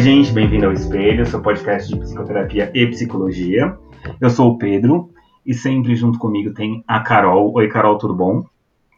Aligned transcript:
Oi, 0.00 0.04
gente, 0.04 0.32
bem-vindo 0.32 0.64
ao 0.64 0.72
Espelho, 0.72 1.26
seu 1.26 1.42
podcast 1.42 1.92
de 1.92 2.00
psicoterapia 2.00 2.70
e 2.72 2.86
psicologia. 2.86 3.76
Eu 4.18 4.30
sou 4.30 4.52
o 4.52 4.56
Pedro 4.56 5.10
e 5.44 5.52
sempre 5.52 5.94
junto 5.94 6.18
comigo 6.18 6.54
tem 6.54 6.82
a 6.88 7.00
Carol. 7.00 7.52
Oi, 7.54 7.68
Carol, 7.68 7.98
tudo 7.98 8.14
bom? 8.14 8.42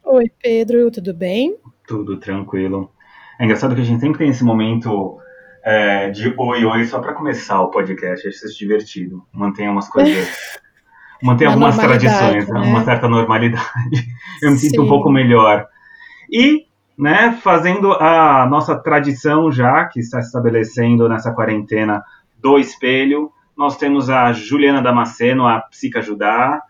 Oi, 0.05 0.30
Pedro, 0.41 0.93
tudo 0.93 1.12
bem? 1.12 1.57
Tudo 1.88 2.20
tranquilo. 2.20 2.88
É 3.37 3.45
engraçado 3.45 3.75
que 3.75 3.80
a 3.80 3.84
gente 3.84 3.98
sempre 3.98 4.19
tem 4.19 4.29
esse 4.29 4.45
momento 4.45 5.19
é, 5.65 6.09
de 6.11 6.33
oi, 6.38 6.65
oi, 6.65 6.84
só 6.84 7.01
para 7.01 7.14
começar 7.14 7.61
o 7.62 7.71
podcast, 7.71 8.29
acho 8.29 8.46
isso 8.46 8.57
divertido. 8.57 9.27
Mantenha 9.32 9.73
umas 9.73 9.89
coisas. 9.89 10.29
mantenha 11.21 11.50
algumas 11.50 11.77
tradições, 11.77 12.48
né? 12.48 12.61
uma 12.61 12.84
certa 12.84 13.09
normalidade. 13.09 14.06
Eu 14.41 14.53
me 14.53 14.56
sinto 14.56 14.77
Sim. 14.77 14.87
um 14.87 14.89
pouco 14.89 15.11
melhor. 15.11 15.66
E 16.30 16.69
né, 16.98 17.32
fazendo 17.42 17.92
a 17.92 18.46
nossa 18.46 18.77
tradição 18.77 19.50
já, 19.50 19.84
que 19.87 20.00
está 20.00 20.20
se 20.20 20.27
estabelecendo 20.27 21.09
nessa 21.09 21.33
quarentena 21.33 22.02
do 22.38 22.59
espelho, 22.59 23.33
nós 23.56 23.77
temos 23.77 24.10
a 24.10 24.33
Juliana 24.33 24.83
Damasceno, 24.83 25.47
a 25.47 25.60
Psica 25.60 26.00
Ajudar. 26.00 26.60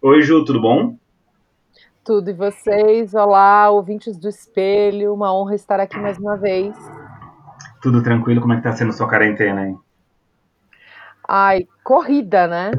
Oi, 0.00 0.22
Ju, 0.22 0.44
tudo 0.44 0.60
bom? 0.60 0.96
Tudo, 2.04 2.30
e 2.30 2.32
vocês? 2.32 3.12
Olá, 3.14 3.68
ouvintes 3.70 4.16
do 4.16 4.28
espelho, 4.28 5.12
uma 5.12 5.34
honra 5.34 5.54
estar 5.54 5.78
aqui 5.78 5.98
mais 5.98 6.16
uma 6.18 6.36
vez. 6.36 6.74
Tudo 7.82 8.02
tranquilo? 8.02 8.40
Como 8.40 8.52
é 8.54 8.56
que 8.56 8.62
tá 8.62 8.72
sendo 8.72 8.92
sua 8.92 9.08
quarentena 9.08 9.60
aí? 9.62 9.76
Ai, 11.28 11.68
corrida, 11.84 12.46
né? 12.46 12.70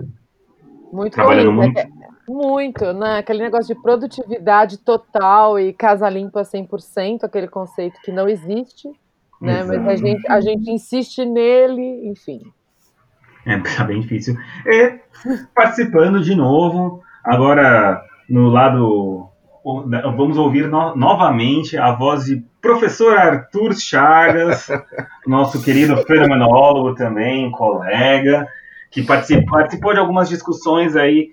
Muito 0.92 1.14
Trabalhando 1.14 1.56
corrida. 1.56 1.84
muito? 1.84 1.99
Muito, 2.30 2.94
né? 2.94 3.18
Aquele 3.18 3.42
negócio 3.42 3.74
de 3.74 3.82
produtividade 3.82 4.78
total 4.78 5.60
e 5.60 5.74
casa 5.74 6.08
limpa 6.08 6.44
100%, 6.44 7.24
aquele 7.24 7.48
conceito 7.48 8.00
que 8.04 8.12
não 8.12 8.30
existe, 8.30 8.88
né? 9.42 9.64
Mas 9.64 9.88
a 9.88 9.96
gente, 9.96 10.32
a 10.32 10.40
gente 10.40 10.72
insiste 10.72 11.26
nele, 11.26 12.08
enfim. 12.08 12.42
É, 13.48 13.58
tá 13.76 13.84
bem 13.84 14.02
difícil. 14.02 14.38
E 14.64 15.00
participando 15.56 16.22
de 16.22 16.36
novo, 16.36 17.02
agora 17.24 18.00
no 18.30 18.48
lado. 18.50 19.28
Vamos 20.16 20.38
ouvir 20.38 20.68
no, 20.68 20.96
novamente 20.96 21.78
a 21.78 21.92
voz 21.92 22.26
de 22.26 22.44
professor 22.62 23.18
Arthur 23.18 23.74
Chagas, 23.74 24.68
nosso 25.28 25.62
querido 25.64 25.98
fenomenólogo 26.06 26.96
também, 26.96 27.52
colega, 27.52 28.48
que 28.90 29.04
participou, 29.04 29.46
participou 29.46 29.94
de 29.94 30.00
algumas 30.00 30.30
discussões 30.30 30.96
aí 30.96 31.30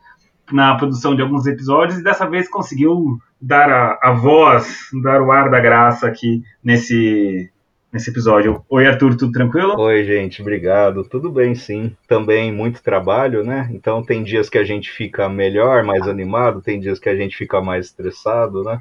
na 0.53 0.77
produção 0.77 1.15
de 1.15 1.23
alguns 1.23 1.47
episódios 1.47 1.99
e 1.99 2.05
dessa 2.05 2.29
vez 2.29 2.49
conseguiu 2.49 3.19
dar 3.41 3.71
a, 3.71 3.99
a 4.03 4.13
voz, 4.13 4.89
dar 5.03 5.21
o 5.21 5.31
ar 5.31 5.51
da 5.51 5.61
graça 5.61 6.07
aqui 6.07 6.43
nesse, 6.63 7.51
nesse 7.93 8.11
episódio. 8.11 8.65
Oi, 8.69 8.87
Arthur, 8.87 9.17
tudo 9.17 9.33
tranquilo? 9.33 9.79
Oi, 9.79 10.05
gente, 10.05 10.41
obrigado. 10.41 11.05
Tudo 11.05 11.31
bem, 11.31 11.55
sim. 11.55 11.97
Também 12.07 12.53
muito 12.53 12.83
trabalho, 12.83 13.45
né? 13.45 13.69
Então 13.73 14.03
tem 14.03 14.23
dias 14.23 14.49
que 14.49 14.59
a 14.59 14.65
gente 14.65 14.91
fica 14.91 15.29
melhor, 15.29 15.83
mais 15.83 16.07
animado, 16.07 16.63
tem 16.63 16.81
dias 16.81 16.99
que 16.99 17.09
a 17.09 17.17
gente 17.17 17.37
fica 17.37 17.61
mais 17.61 17.87
estressado, 17.87 18.63
né? 18.63 18.79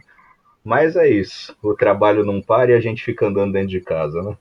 Mas 0.63 0.95
é 0.95 1.07
isso. 1.07 1.55
O 1.61 1.75
trabalho 1.75 2.25
não 2.25 2.41
para 2.41 2.72
e 2.72 2.73
a 2.73 2.79
gente 2.79 3.03
fica 3.03 3.27
andando 3.27 3.53
dentro 3.53 3.69
de 3.69 3.81
casa, 3.81 4.22
né? 4.22 4.35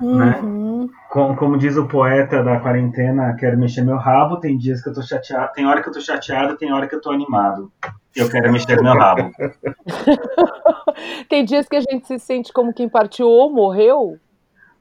Né? 0.00 0.40
Uhum. 0.42 0.82
Né? 0.82 0.88
Como, 1.10 1.36
como, 1.36 1.58
diz 1.58 1.76
o 1.76 1.86
poeta 1.86 2.42
da 2.42 2.60
quarentena, 2.60 3.34
quero 3.38 3.58
mexer 3.58 3.82
meu 3.82 3.96
rabo, 3.96 4.38
tem 4.38 4.58
dias 4.58 4.82
que 4.82 4.90
eu 4.90 4.94
tô 4.94 5.02
chateado, 5.02 5.52
tem 5.54 5.66
hora 5.66 5.82
que 5.82 5.88
eu 5.88 5.92
tô 5.92 6.00
chateado, 6.00 6.56
tem 6.56 6.72
hora 6.72 6.86
que 6.86 6.94
eu 6.94 7.00
tô 7.00 7.10
animado. 7.10 7.72
Eu 8.14 8.28
quero 8.28 8.52
mexer 8.52 8.80
meu 8.82 8.94
rabo. 8.94 9.30
tem 11.28 11.44
dias 11.44 11.68
que 11.68 11.76
a 11.76 11.80
gente 11.80 12.06
se 12.06 12.18
sente 12.18 12.52
como 12.52 12.72
quem 12.72 12.88
partiu 12.88 13.26
ou 13.26 13.52
morreu. 13.52 14.18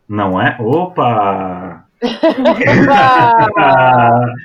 Não 0.07 0.41
é? 0.41 0.55
Opa! 0.59 1.85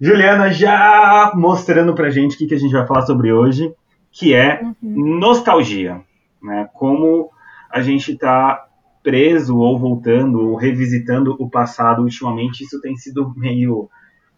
Juliana 0.00 0.50
já 0.50 1.32
mostrando 1.34 1.94
pra 1.94 2.10
gente 2.10 2.36
o 2.36 2.38
que, 2.38 2.46
que 2.46 2.54
a 2.54 2.58
gente 2.58 2.72
vai 2.72 2.86
falar 2.86 3.02
sobre 3.02 3.32
hoje, 3.32 3.72
que 4.12 4.34
é 4.34 4.60
uhum. 4.62 5.18
nostalgia. 5.18 6.00
Né? 6.42 6.68
Como 6.72 7.30
a 7.70 7.80
gente 7.80 8.16
tá 8.16 8.67
preso 9.08 9.56
ou 9.56 9.78
voltando 9.78 10.50
ou 10.50 10.54
revisitando 10.54 11.34
o 11.38 11.48
passado 11.48 12.02
ultimamente, 12.02 12.62
isso 12.62 12.78
tem 12.78 12.94
sido 12.94 13.32
meio 13.34 13.88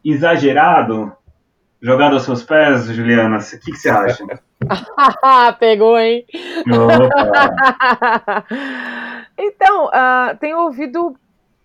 exagerado. 0.05 1.13
Jogado 1.83 2.13
aos 2.13 2.23
seus 2.23 2.45
pés, 2.45 2.85
Juliana, 2.85 3.39
o 3.39 3.41
que, 3.41 3.73
que 3.73 3.77
você 3.77 3.91
acha? 3.91 4.25
Pegou, 5.59 5.99
hein? 5.99 6.25
então, 9.37 9.87
uh, 9.87 10.37
tenho 10.39 10.59
ouvido 10.59 11.17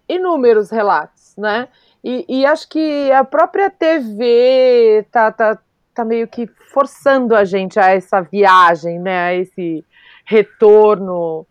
inúmeros 0.10 0.72
relatos, 0.72 1.36
né? 1.38 1.68
E, 2.04 2.26
e, 2.28 2.44
acho 2.44 2.68
que 2.68 3.12
a 3.12 3.24
própria 3.24 3.70
TV 3.70 5.06
tá, 5.12 5.32
tá, 5.32 5.60
tá 5.94 6.04
meio 6.04 6.28
que 6.28 6.50
forçando 6.74 7.36
a 7.36 7.46
gente 7.46 7.80
a 7.80 7.92
essa 7.92 8.20
viagem, 8.20 8.98
né? 9.00 9.28
A 9.28 9.36
esse 9.36 9.86
retorno 10.26 11.46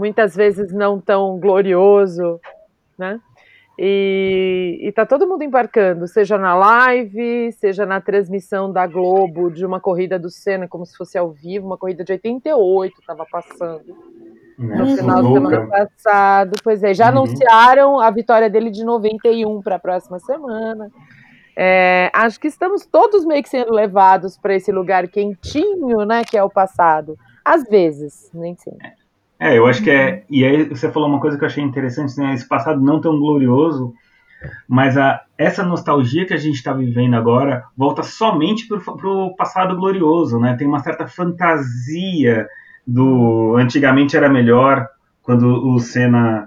muitas 0.00 0.34
vezes 0.34 0.72
não 0.72 0.98
tão 0.98 1.38
glorioso, 1.38 2.40
né? 2.98 3.20
E, 3.78 4.78
está 4.82 5.06
todo 5.06 5.26
mundo 5.26 5.42
embarcando, 5.42 6.06
seja 6.06 6.36
na 6.36 6.54
live, 6.54 7.52
seja 7.52 7.86
na 7.86 8.00
transmissão 8.00 8.72
da 8.72 8.86
Globo 8.86 9.50
de 9.50 9.64
uma 9.64 9.80
corrida 9.80 10.18
do 10.18 10.30
Senna, 10.30 10.66
como 10.66 10.84
se 10.84 10.96
fosse 10.96 11.16
ao 11.16 11.30
vivo, 11.30 11.66
uma 11.66 11.78
corrida 11.78 12.02
de 12.02 12.12
88 12.12 13.00
estava 13.00 13.24
passando 13.30 13.96
no 14.58 14.84
uhum. 14.84 14.96
final 14.96 15.22
da 15.22 15.32
semana 15.32 15.66
passado. 15.66 16.56
Pois 16.62 16.82
é, 16.82 16.92
já 16.92 17.06
uhum. 17.06 17.22
anunciaram 17.22 18.00
a 18.00 18.10
vitória 18.10 18.50
dele 18.50 18.70
de 18.70 18.84
91 18.84 19.62
para 19.62 19.76
a 19.76 19.78
próxima 19.78 20.18
semana. 20.18 20.90
É, 21.56 22.10
acho 22.14 22.38
que 22.38 22.48
estamos 22.48 22.86
todos 22.86 23.24
meio 23.24 23.42
que 23.42 23.48
sendo 23.48 23.72
levados 23.72 24.36
para 24.36 24.54
esse 24.54 24.72
lugar 24.72 25.08
quentinho, 25.08 26.04
né, 26.04 26.22
que 26.24 26.36
é 26.36 26.42
o 26.42 26.50
passado. 26.50 27.18
Às 27.44 27.64
vezes, 27.64 28.30
nem 28.34 28.54
sempre. 28.56 28.99
É, 29.40 29.56
eu 29.56 29.66
acho 29.66 29.82
que 29.82 29.90
é. 29.90 30.12
Uhum. 30.12 30.20
E 30.28 30.44
aí 30.44 30.64
você 30.64 30.90
falou 30.92 31.08
uma 31.08 31.18
coisa 31.18 31.38
que 31.38 31.42
eu 31.42 31.48
achei 31.48 31.64
interessante, 31.64 32.16
né? 32.18 32.34
Esse 32.34 32.46
passado 32.46 32.78
não 32.78 33.00
tão 33.00 33.18
glorioso, 33.18 33.94
mas 34.68 34.98
a, 34.98 35.22
essa 35.38 35.64
nostalgia 35.64 36.26
que 36.26 36.34
a 36.34 36.36
gente 36.36 36.56
está 36.56 36.74
vivendo 36.74 37.14
agora 37.14 37.64
volta 37.74 38.02
somente 38.02 38.68
para 38.68 38.78
o 39.08 39.34
passado 39.34 39.74
glorioso, 39.76 40.38
né? 40.38 40.54
Tem 40.56 40.68
uma 40.68 40.80
certa 40.80 41.06
fantasia 41.06 42.46
do. 42.86 43.56
Antigamente 43.56 44.14
era 44.14 44.28
melhor, 44.28 44.86
quando 45.22 45.46
o 45.46 45.78
Senna 45.78 46.46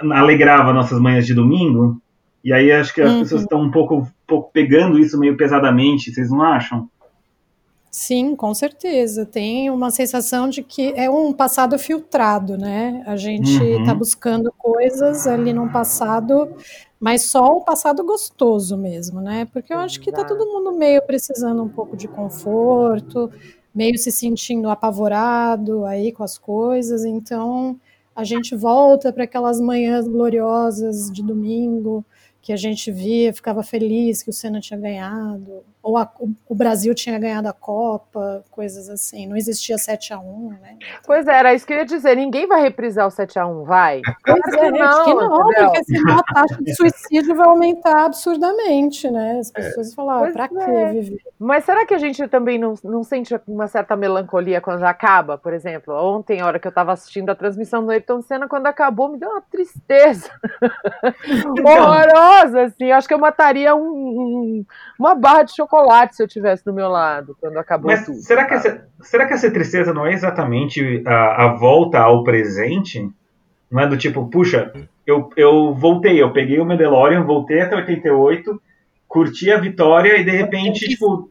alegrava 0.00 0.72
nossas 0.72 0.98
manhãs 0.98 1.26
de 1.26 1.34
domingo. 1.34 2.00
E 2.42 2.50
aí 2.50 2.72
acho 2.72 2.94
que 2.94 3.02
as 3.02 3.12
uhum. 3.12 3.20
pessoas 3.20 3.42
estão 3.42 3.60
um 3.60 3.70
pouco, 3.70 3.96
um 3.96 4.06
pouco 4.26 4.50
pegando 4.52 4.98
isso 4.98 5.18
meio 5.18 5.36
pesadamente, 5.36 6.14
vocês 6.14 6.30
não 6.30 6.40
acham? 6.40 6.88
Sim, 7.90 8.36
com 8.36 8.52
certeza. 8.52 9.24
Tem 9.24 9.70
uma 9.70 9.90
sensação 9.90 10.48
de 10.48 10.62
que 10.62 10.92
é 10.94 11.08
um 11.08 11.32
passado 11.32 11.78
filtrado, 11.78 12.58
né? 12.58 13.02
A 13.06 13.16
gente 13.16 13.50
está 13.50 13.92
uhum. 13.92 13.98
buscando 13.98 14.52
coisas 14.58 15.26
ali 15.26 15.52
num 15.52 15.68
passado, 15.68 16.54
mas 17.00 17.24
só 17.24 17.56
um 17.56 17.60
passado 17.62 18.04
gostoso 18.04 18.76
mesmo, 18.76 19.20
né? 19.20 19.46
Porque 19.52 19.72
eu 19.72 19.78
acho 19.78 20.00
que 20.00 20.10
está 20.10 20.22
todo 20.24 20.46
mundo 20.46 20.72
meio 20.76 21.00
precisando 21.02 21.62
um 21.62 21.68
pouco 21.68 21.96
de 21.96 22.06
conforto, 22.06 23.30
meio 23.74 23.96
se 23.96 24.12
sentindo 24.12 24.68
apavorado 24.68 25.84
aí 25.86 26.12
com 26.12 26.22
as 26.22 26.36
coisas, 26.36 27.04
então 27.04 27.78
a 28.14 28.24
gente 28.24 28.54
volta 28.56 29.12
para 29.12 29.24
aquelas 29.24 29.60
manhãs 29.60 30.06
gloriosas 30.06 31.10
de 31.10 31.22
domingo 31.22 32.04
que 32.42 32.52
a 32.52 32.56
gente 32.56 32.90
via, 32.90 33.32
ficava 33.32 33.62
feliz 33.62 34.22
que 34.22 34.30
o 34.30 34.32
Senna 34.32 34.60
tinha 34.60 34.78
ganhado, 34.78 35.62
ou 35.82 35.96
a, 35.96 36.10
o, 36.48 36.54
Brasil 36.54 36.94
tinha 36.94 37.18
ganhado 37.18 37.48
a 37.48 37.52
Copa, 37.52 38.44
coisas 38.50 38.88
assim. 38.88 39.26
Não 39.26 39.36
existia 39.36 39.78
7 39.78 40.12
a 40.12 40.18
1 40.18 40.48
né? 40.60 40.76
Pois 41.06 41.26
é, 41.26 41.38
era 41.38 41.54
isso 41.54 41.66
que 41.66 41.72
eu 41.72 41.78
ia 41.78 41.84
dizer. 41.84 42.16
Ninguém 42.16 42.46
vai 42.46 42.60
reprisar 42.60 43.06
o 43.06 43.10
7 43.10 43.38
a 43.38 43.46
1 43.46 43.64
vai? 43.64 44.02
Pois 44.24 44.54
é, 44.54 44.70
não, 44.70 45.04
que 45.04 45.14
não, 45.14 45.46
porque 45.46 45.84
senão 45.84 46.18
a 46.18 46.22
taxa 46.22 46.62
de 46.62 46.74
suicídio 46.74 47.34
vai 47.34 47.46
aumentar 47.46 48.06
absurdamente, 48.06 49.08
né? 49.08 49.38
As 49.38 49.50
pessoas 49.50 49.92
é. 49.92 49.94
falam, 49.94 50.24
ah, 50.24 50.30
pra 50.30 50.44
é. 50.44 50.48
que 50.48 51.00
viver? 51.00 51.22
Mas 51.38 51.64
será 51.64 51.86
que 51.86 51.94
a 51.94 51.98
gente 51.98 52.26
também 52.28 52.58
não, 52.58 52.74
não 52.82 53.04
sente 53.04 53.34
uma 53.46 53.68
certa 53.68 53.96
melancolia 53.96 54.60
quando 54.60 54.80
já 54.80 54.90
acaba? 54.90 55.38
Por 55.38 55.52
exemplo, 55.52 55.94
ontem, 55.94 56.40
a 56.40 56.46
hora 56.46 56.58
que 56.58 56.66
eu 56.66 56.70
estava 56.70 56.92
assistindo 56.92 57.30
a 57.30 57.34
transmissão 57.34 57.84
do 57.84 57.92
Ayrton 57.92 58.20
Senna, 58.20 58.48
quando 58.48 58.66
acabou, 58.66 59.08
me 59.08 59.18
deu 59.18 59.30
uma 59.30 59.40
tristeza 59.40 60.28
horrorosa, 61.64 62.62
assim. 62.62 62.90
Acho 62.90 63.06
que 63.06 63.14
eu 63.14 63.18
mataria 63.18 63.74
um, 63.74 63.88
um, 63.88 64.66
uma 64.98 65.14
barra 65.14 65.44
de 65.44 65.54
chocolate 65.54 65.67
chocolate 65.68 66.16
se 66.16 66.22
eu 66.22 66.28
tivesse 66.28 66.64
do 66.64 66.72
meu 66.72 66.88
lado 66.88 67.36
quando 67.40 67.58
acabou 67.58 67.90
Mas 67.90 68.06
tudo. 68.06 68.18
Será 68.18 68.46
que, 68.46 68.54
essa, 68.54 68.88
será 69.02 69.26
que 69.26 69.34
essa 69.34 69.50
tristeza 69.50 69.92
não 69.92 70.06
é 70.06 70.12
exatamente 70.12 71.02
a, 71.06 71.44
a 71.44 71.54
volta 71.54 71.98
ao 71.98 72.24
presente? 72.24 73.08
Não 73.70 73.82
é 73.82 73.86
do 73.86 73.98
tipo, 73.98 74.26
puxa, 74.28 74.72
eu, 75.06 75.30
eu 75.36 75.74
voltei, 75.74 76.20
eu 76.20 76.32
peguei 76.32 76.58
o 76.58 76.64
Mandalorian, 76.64 77.22
voltei 77.22 77.60
até 77.60 77.76
88, 77.76 78.60
curti 79.06 79.52
a 79.52 79.60
vitória 79.60 80.18
e 80.18 80.24
de 80.24 80.30
repente, 80.30 80.88
tipo, 80.88 81.28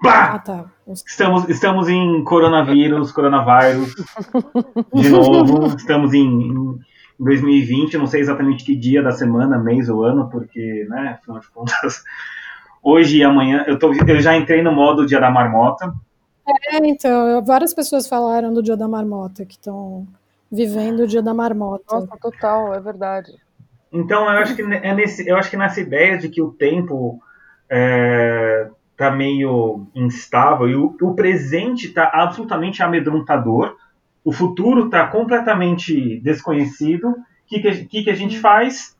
pá! 0.00 0.34
Ah, 0.34 0.38
tá. 0.38 0.64
Estamos, 0.86 1.48
estamos 1.48 1.88
em 1.88 2.22
coronavírus, 2.22 3.10
coronavírus, 3.10 3.94
de 4.94 5.08
novo, 5.08 5.66
estamos 5.74 6.12
em, 6.12 6.26
em 6.26 6.78
em 7.18 7.24
2020, 7.24 7.96
não 7.96 8.06
sei 8.06 8.20
exatamente 8.20 8.64
que 8.64 8.74
dia 8.74 9.02
da 9.02 9.12
semana, 9.12 9.58
mês 9.58 9.88
ou 9.88 10.04
ano, 10.04 10.28
porque, 10.30 10.86
né, 10.88 11.18
afinal 11.20 11.40
de 11.40 11.48
contas, 11.48 12.02
hoje 12.84 13.18
e 13.18 13.24
amanhã, 13.24 13.64
eu, 13.66 13.78
tô, 13.78 13.92
eu 13.92 14.20
já 14.20 14.36
entrei 14.36 14.62
no 14.62 14.72
modo 14.72 15.06
dia 15.06 15.18
da 15.18 15.30
marmota. 15.30 15.92
É, 16.46 16.76
então, 16.86 17.42
várias 17.42 17.72
pessoas 17.72 18.06
falaram 18.06 18.52
do 18.52 18.62
dia 18.62 18.76
da 18.76 18.86
marmota, 18.86 19.46
que 19.46 19.54
estão 19.54 20.06
vivendo 20.52 21.00
o 21.00 21.06
dia 21.06 21.22
da 21.22 21.32
marmota. 21.32 21.84
Nossa, 21.90 22.16
total, 22.20 22.74
é 22.74 22.80
verdade. 22.80 23.32
Então, 23.90 24.24
eu 24.24 24.38
acho 24.38 24.54
que, 24.54 24.62
é 24.62 24.94
nesse, 24.94 25.26
eu 25.26 25.36
acho 25.36 25.48
que 25.48 25.56
nessa 25.56 25.80
ideia 25.80 26.18
de 26.18 26.28
que 26.28 26.42
o 26.42 26.52
tempo 26.52 27.20
é, 27.70 28.68
tá 28.96 29.10
meio 29.10 29.86
instável 29.94 30.68
e 30.68 30.76
o, 30.76 30.96
o 31.00 31.14
presente 31.14 31.88
tá 31.88 32.10
absolutamente 32.12 32.82
amedrontador, 32.82 33.76
o 34.24 34.32
futuro 34.32 34.88
tá 34.88 35.06
completamente 35.06 36.20
desconhecido, 36.20 37.10
o 37.10 37.16
que, 37.46 37.60
que, 37.60 38.04
que, 38.04 38.10
a 38.10 38.14
gente 38.14 38.38
faz? 38.38 38.93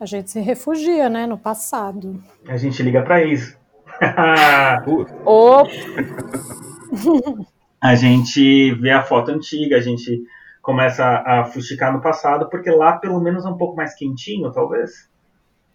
A 0.00 0.06
gente 0.06 0.30
se 0.30 0.40
refugia, 0.40 1.10
né, 1.10 1.26
no 1.26 1.36
passado. 1.36 2.24
A 2.48 2.56
gente 2.56 2.82
liga 2.82 3.02
para 3.02 3.22
isso. 3.22 3.54
a 7.80 7.94
gente 7.94 8.74
vê 8.74 8.90
a 8.90 9.02
foto 9.02 9.30
antiga, 9.30 9.76
a 9.76 9.80
gente 9.80 10.22
começa 10.62 11.04
a 11.04 11.44
fuxicar 11.44 11.92
no 11.92 12.00
passado, 12.00 12.48
porque 12.48 12.70
lá 12.70 12.94
pelo 12.94 13.20
menos 13.20 13.44
é 13.44 13.48
um 13.48 13.56
pouco 13.56 13.76
mais 13.76 13.94
quentinho, 13.94 14.50
talvez. 14.50 15.08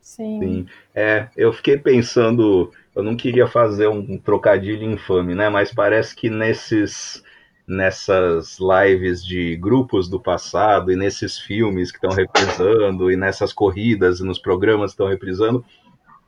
Sim. 0.02 0.40
Sim. 0.40 0.68
É, 0.94 1.28
eu 1.36 1.54
fiquei 1.54 1.78
pensando, 1.78 2.72
eu 2.96 3.04
não 3.04 3.16
queria 3.16 3.48
fazer 3.48 3.88
um 3.88 4.18
trocadilho 4.18 4.92
infame, 4.92 5.36
né? 5.36 5.50
Mas 5.50 5.74
parece 5.74 6.16
que 6.16 6.30
nesses 6.30 7.24
nessas 7.68 8.58
lives 8.60 9.26
de 9.26 9.56
grupos 9.56 10.08
do 10.08 10.20
passado 10.20 10.92
e 10.92 10.96
nesses 10.96 11.40
filmes 11.40 11.92
que 11.92 11.98
estão 11.98 12.12
reprisando 12.12 13.12
e 13.12 13.16
nessas 13.16 13.52
corridas 13.52 14.20
e 14.20 14.24
nos 14.24 14.38
programas 14.38 14.92
que 14.92 14.94
estão 14.94 15.08
reprisando, 15.08 15.66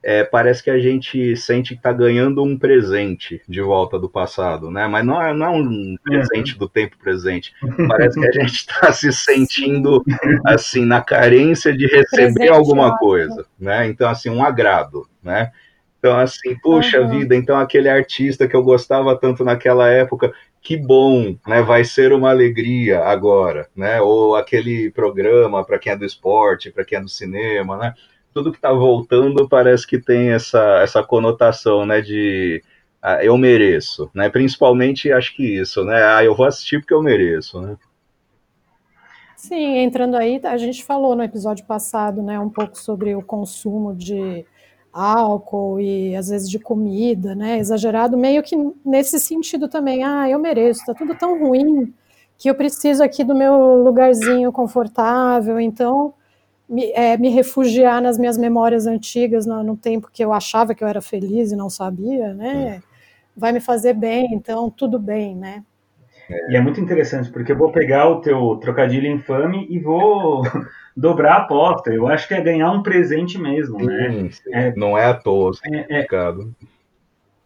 é, 0.04 0.24
parece 0.24 0.64
que 0.64 0.70
a 0.70 0.80
gente 0.80 1.36
sente 1.36 1.74
que 1.74 1.80
está 1.80 1.92
ganhando 1.92 2.44
um 2.44 2.58
presente 2.58 3.42
de 3.48 3.62
volta 3.62 4.00
do 4.00 4.08
passado, 4.08 4.72
né? 4.72 4.88
Mas 4.88 5.06
não 5.06 5.22
é, 5.22 5.34
não 5.34 5.46
é 5.46 5.50
um 5.50 5.96
presente 6.04 6.54
uhum. 6.54 6.60
do 6.60 6.70
tempo 6.70 6.98
presente. 6.98 7.54
Parece 7.88 8.20
que 8.20 8.28
a 8.28 8.32
gente 8.32 8.54
está 8.54 8.92
se 8.94 9.12
sentindo 9.12 10.04
assim 10.46 10.86
na 10.86 11.02
carência 11.02 11.76
de 11.76 11.88
receber 11.88 12.34
presente 12.34 12.48
alguma 12.48 12.98
coisa, 12.98 13.46
né? 13.60 13.88
Então 13.88 14.10
assim 14.10 14.30
um 14.30 14.44
agrado, 14.44 15.08
né? 15.22 15.52
Então 16.00 16.18
assim, 16.18 16.56
puxa 16.62 17.02
uhum. 17.02 17.10
vida, 17.10 17.36
então 17.36 17.60
aquele 17.60 17.90
artista 17.90 18.48
que 18.48 18.56
eu 18.56 18.64
gostava 18.64 19.14
tanto 19.14 19.44
naquela 19.44 19.90
época, 19.90 20.32
que 20.68 20.76
bom, 20.76 21.38
né? 21.48 21.62
Vai 21.62 21.86
ser 21.86 22.12
uma 22.12 22.30
alegria 22.30 23.00
agora, 23.04 23.70
né? 23.74 24.02
Ou 24.02 24.36
aquele 24.36 24.92
programa 24.92 25.64
para 25.64 25.80
quem 25.80 25.94
é 25.94 25.96
do 25.96 26.04
esporte, 26.04 26.72
para 26.72 26.84
quem 26.84 26.98
é 26.98 27.02
do 27.02 27.08
cinema, 27.08 27.78
né? 27.78 27.94
tudo 28.38 28.52
que 28.52 28.60
está 28.60 28.72
voltando 28.72 29.50
parece 29.50 29.88
que 29.88 30.00
tem 30.00 30.30
essa, 30.30 30.82
essa 30.84 31.02
conotação, 31.02 31.88
né, 31.88 32.02
de 32.02 32.64
ah, 33.02 33.24
eu 33.24 33.36
mereço, 33.36 34.12
né, 34.14 34.30
principalmente 34.30 35.12
acho 35.12 35.36
que 35.36 35.60
isso, 35.60 35.84
né, 35.84 36.04
ah, 36.04 36.24
eu 36.24 36.36
vou 36.36 36.46
assistir 36.46 36.80
porque 36.80 36.94
eu 36.94 37.02
mereço, 37.02 37.60
né. 37.60 37.76
Sim, 39.36 39.80
entrando 39.80 40.16
aí, 40.16 40.40
a 40.44 40.58
gente 40.58 40.84
falou 40.84 41.16
no 41.16 41.24
episódio 41.24 41.66
passado, 41.66 42.22
né, 42.22 42.40
um 42.40 42.50
pouco 42.50 42.78
sobre 42.78 43.16
o 43.16 43.24
consumo 43.24 43.96
de 43.96 44.46
álcool 44.98 45.80
e 45.80 46.16
às 46.16 46.30
vezes 46.30 46.50
de 46.50 46.58
comida, 46.58 47.36
né, 47.36 47.60
exagerado, 47.60 48.18
meio 48.18 48.42
que 48.42 48.56
nesse 48.84 49.20
sentido 49.20 49.68
também, 49.68 50.04
ah, 50.04 50.30
eu 50.30 50.40
mereço, 50.40 50.86
tá 50.86 50.94
tudo 50.94 51.14
tão 51.16 51.40
ruim 51.40 51.94
que 52.38 52.50
eu 52.50 52.56
preciso 52.56 53.04
aqui 53.04 53.24
do 53.24 53.36
meu 53.36 53.84
lugarzinho 53.84 54.52
confortável, 54.52 55.60
então 55.60 56.14
me, 56.68 56.92
é, 56.92 57.18
me 57.18 57.30
refugiar 57.30 58.02
nas 58.02 58.18
minhas 58.18 58.38
memórias 58.38 58.86
antigas, 58.88 59.46
no, 59.46 59.64
no, 59.64 59.78
tempo 59.78 60.10
que 60.12 60.24
eu 60.24 60.34
achava 60.34 60.76
que 60.76 60.84
eu 60.84 60.88
era 60.88 61.02
feliz 61.02 61.52
e 61.52 61.56
não 61.56 61.70
sabia, 61.70 62.34
né? 62.34 62.82
Vai 63.36 63.52
me 63.52 63.60
fazer 63.60 63.94
bem, 63.94 64.34
então 64.34 64.70
tudo 64.70 65.00
bem, 65.00 65.36
né? 65.36 65.64
É. 66.30 66.52
E 66.52 66.56
é 66.58 66.62
muito 66.62 66.82
interessante, 66.82 67.32
porque 67.32 67.52
eu 67.52 67.58
vou 67.58 67.72
pegar 67.72 68.10
o 68.10 68.22
teu 68.22 68.58
trocadilho 68.58 69.08
infame 69.08 69.66
e 69.70 69.80
vou 69.80 70.42
dobrar 70.98 71.34
a 71.34 71.38
aposta. 71.44 71.94
Eu 71.94 72.08
acho 72.08 72.28
que 72.28 72.34
é 72.34 72.42
ganhar 72.42 72.72
um 72.72 72.82
presente 72.82 73.38
mesmo, 73.38 73.78
né? 73.78 74.10
sim, 74.10 74.24
né? 74.24 74.30
Sim. 74.32 74.50
É, 74.52 74.76
não 74.76 74.98
é 74.98 75.06
à 75.06 75.14
toa, 75.14 75.52
é, 75.64 76.02
é, 76.02 76.08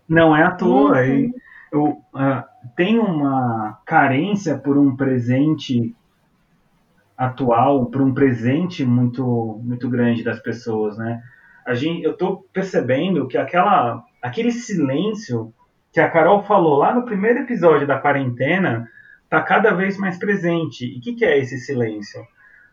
Não 0.07 0.36
é 0.36 0.44
à 0.44 0.51
toa. 0.51 1.01
Uhum. 1.01 1.33
Eu, 1.71 1.83
uh, 1.83 2.44
tem 2.75 2.98
uma 2.98 3.80
carência 3.86 4.57
por 4.57 4.77
um 4.77 4.95
presente 4.95 5.94
atual 7.18 7.86
para 7.86 8.01
um 8.01 8.13
presente 8.13 8.83
muito 8.83 9.59
muito 9.63 9.89
grande 9.89 10.24
das 10.24 10.39
pessoas, 10.39 10.98
né? 10.98 11.21
A 11.65 11.75
gente, 11.75 12.03
eu 12.03 12.12
estou 12.12 12.45
percebendo 12.51 13.27
que 13.27 13.38
aquela 13.38 14.03
aquele 14.21 14.51
silêncio 14.51 15.53
que 15.92 16.00
a 16.00 16.09
Carol 16.09 16.44
falou 16.44 16.77
lá 16.77 16.94
no 16.94 17.06
primeiro 17.06 17.39
episódio 17.39 17.86
da 17.86 18.00
quarentena 18.00 18.89
está 19.24 19.42
cada 19.42 19.71
vez 19.71 19.98
mais 19.98 20.18
presente. 20.18 20.86
E 20.86 20.98
o 20.98 21.01
que, 21.01 21.13
que, 21.13 21.25
é 21.25 21.38
esse 21.38 21.57
silêncio? 21.59 22.21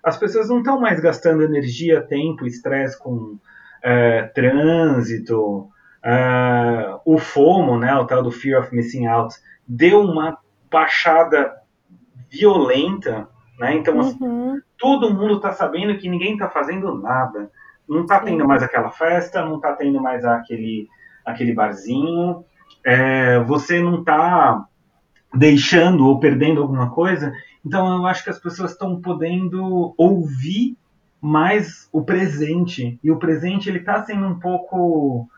As 0.02 0.16
pessoas 0.16 0.48
não 0.48 0.58
estão 0.58 0.80
mais 0.80 1.00
gastando 1.00 1.42
energia, 1.42 2.00
tempo, 2.00 2.46
estresse 2.46 2.98
com 2.98 3.38
é, 3.82 4.22
trânsito, 4.34 5.68
é, 6.04 6.98
o 7.04 7.18
FOMO, 7.18 7.78
né, 7.78 7.94
o 7.94 8.06
tal 8.06 8.22
do 8.22 8.30
Fear 8.30 8.62
of 8.62 8.74
Missing 8.74 9.06
Out, 9.06 9.34
deu 9.66 10.00
uma 10.00 10.38
baixada 10.70 11.54
violenta 12.30 13.28
né? 13.58 13.74
Então, 13.74 13.98
assim, 14.00 14.16
uhum. 14.20 14.60
todo 14.78 15.12
mundo 15.12 15.36
está 15.36 15.52
sabendo 15.52 15.98
que 15.98 16.08
ninguém 16.08 16.34
está 16.34 16.48
fazendo 16.48 16.94
nada. 16.94 17.50
Não 17.88 18.02
está 18.02 18.20
tendo 18.20 18.46
mais 18.46 18.62
aquela 18.62 18.90
festa, 18.90 19.44
não 19.44 19.56
está 19.56 19.72
tendo 19.72 20.00
mais 20.00 20.24
aquele, 20.24 20.86
aquele 21.24 21.52
barzinho. 21.52 22.44
É, 22.84 23.40
você 23.40 23.80
não 23.80 24.00
está 24.00 24.64
deixando 25.34 26.06
ou 26.06 26.18
perdendo 26.18 26.60
alguma 26.60 26.90
coisa. 26.90 27.32
Então, 27.64 27.96
eu 27.96 28.06
acho 28.06 28.24
que 28.24 28.30
as 28.30 28.38
pessoas 28.38 28.72
estão 28.72 29.00
podendo 29.00 29.94
ouvir 29.96 30.76
mais 31.20 31.88
o 31.92 32.02
presente. 32.02 32.98
E 33.02 33.10
o 33.10 33.18
presente 33.18 33.68
ele 33.68 33.78
está 33.78 34.02
sendo 34.04 34.26
um 34.26 34.38
pouco, 34.38 35.28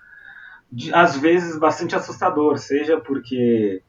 às 0.92 1.16
vezes, 1.16 1.58
bastante 1.58 1.96
assustador. 1.96 2.58
Seja 2.58 3.00
porque 3.00 3.82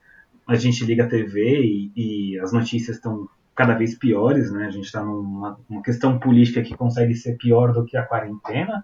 a 0.48 0.56
gente 0.56 0.86
liga 0.86 1.04
a 1.04 1.10
TV 1.10 1.62
e, 1.62 1.92
e 1.96 2.40
as 2.40 2.52
notícias 2.52 2.98
estão 2.98 3.28
cada 3.56 3.74
vez 3.76 3.96
piores, 3.96 4.52
né? 4.52 4.66
A 4.66 4.72
gente 4.72 4.86
está 4.86 5.04
numa 5.04 5.58
questão 5.84 6.18
política 6.18 6.64
que 6.64 6.76
consegue 6.76 7.14
ser 7.14 7.38
pior 7.38 7.74
do 7.74 7.86
que 7.86 7.98
a 7.98 8.04
quarentena. 8.04 8.84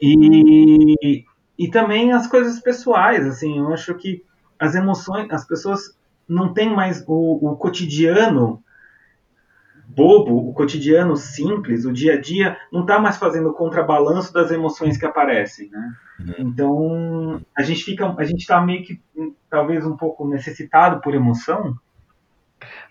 E, 0.00 1.24
e 1.58 1.68
também 1.70 2.12
as 2.12 2.26
coisas 2.26 2.60
pessoais, 2.60 3.24
assim, 3.26 3.58
eu 3.58 3.72
acho 3.72 3.94
que 3.94 4.24
as 4.58 4.74
emoções, 4.74 5.30
as 5.30 5.46
pessoas 5.46 5.96
não 6.28 6.52
têm 6.52 6.74
mais 6.74 7.04
o, 7.06 7.52
o 7.52 7.56
cotidiano 7.56 8.62
bobo, 9.88 10.48
o 10.48 10.52
cotidiano 10.52 11.16
simples, 11.16 11.84
o 11.84 11.92
dia 11.92 12.14
a 12.14 12.20
dia, 12.20 12.56
não 12.72 12.82
está 12.82 12.98
mais 12.98 13.16
fazendo 13.16 13.50
o 13.50 13.54
contrabalanço 13.54 14.32
das 14.32 14.50
emoções 14.50 14.98
que 14.98 15.06
aparecem, 15.06 15.70
né? 15.70 15.92
Uhum. 16.20 16.34
Então 16.38 17.40
a 17.56 17.62
gente 17.62 17.82
fica, 17.82 18.14
a 18.18 18.24
gente 18.24 18.40
está 18.40 18.60
meio 18.60 18.82
que 18.82 19.00
talvez 19.48 19.86
um 19.86 19.96
pouco 19.96 20.26
necessitado 20.28 21.00
por 21.00 21.14
emoção 21.14 21.76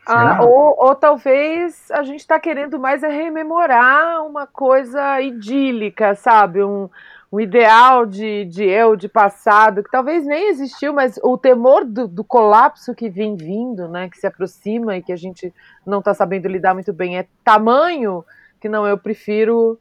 ah, 0.07 0.43
ou, 0.43 0.75
ou, 0.77 0.95
talvez 0.95 1.89
a 1.91 2.03
gente 2.03 2.19
está 2.19 2.39
querendo 2.39 2.77
mais 2.77 3.01
é 3.01 3.07
rememorar 3.07 4.23
uma 4.23 4.45
coisa 4.45 5.19
idílica, 5.19 6.13
sabe? 6.13 6.63
Um, 6.63 6.87
um 7.35 7.39
ideal 7.41 8.05
de, 8.05 8.45
de 8.45 8.63
eu, 8.63 8.95
de 8.95 9.09
passado, 9.09 9.83
que 9.83 9.91
talvez 9.91 10.25
nem 10.25 10.47
existiu, 10.47 10.93
mas 10.93 11.19
o 11.21 11.37
temor 11.37 11.83
do, 11.83 12.07
do 12.07 12.23
colapso 12.23 12.95
que 12.95 13.09
vem 13.09 13.35
vindo, 13.35 13.89
né? 13.89 14.09
Que 14.09 14.17
se 14.17 14.25
aproxima 14.25 14.95
e 14.95 15.03
que 15.03 15.11
a 15.11 15.17
gente 15.17 15.53
não 15.85 15.99
está 15.99 16.13
sabendo 16.13 16.47
lidar 16.47 16.73
muito 16.73 16.93
bem, 16.93 17.17
é 17.17 17.27
tamanho 17.43 18.23
que 18.61 18.69
não, 18.69 18.87
eu 18.87 18.97
prefiro, 18.97 19.77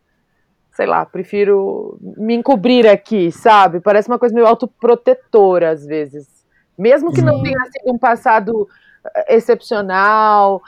sei 0.72 0.84
lá, 0.84 1.06
prefiro 1.06 1.96
me 2.00 2.34
encobrir 2.34 2.88
aqui, 2.88 3.30
sabe? 3.30 3.78
Parece 3.78 4.08
uma 4.08 4.18
coisa 4.18 4.34
meio 4.34 4.48
autoprotetora 4.48 5.70
às 5.70 5.86
vezes. 5.86 6.26
Mesmo 6.76 7.12
que 7.12 7.22
não 7.22 7.40
tenha 7.40 7.60
sido 7.66 7.94
um 7.94 7.98
passado 7.98 8.68
excepcional. 9.28 10.62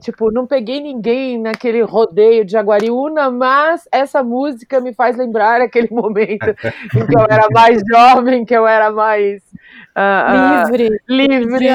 Tipo, 0.00 0.30
não 0.30 0.46
peguei 0.46 0.80
ninguém 0.80 1.40
naquele 1.40 1.80
rodeio 1.82 2.44
de 2.44 2.52
Jaguariúna, 2.52 3.30
mas 3.30 3.88
essa 3.90 4.22
música 4.22 4.80
me 4.80 4.92
faz 4.92 5.16
lembrar 5.16 5.62
aquele 5.62 5.88
momento 5.92 6.48
em 6.94 7.06
que 7.06 7.16
eu 7.16 7.26
era 7.28 7.48
mais 7.50 7.82
jovem, 7.90 8.44
que 8.44 8.54
eu 8.54 8.66
era 8.66 8.90
mais 8.90 9.42
uh, 9.96 10.68
livre, 10.68 11.00
livre. 11.08 11.68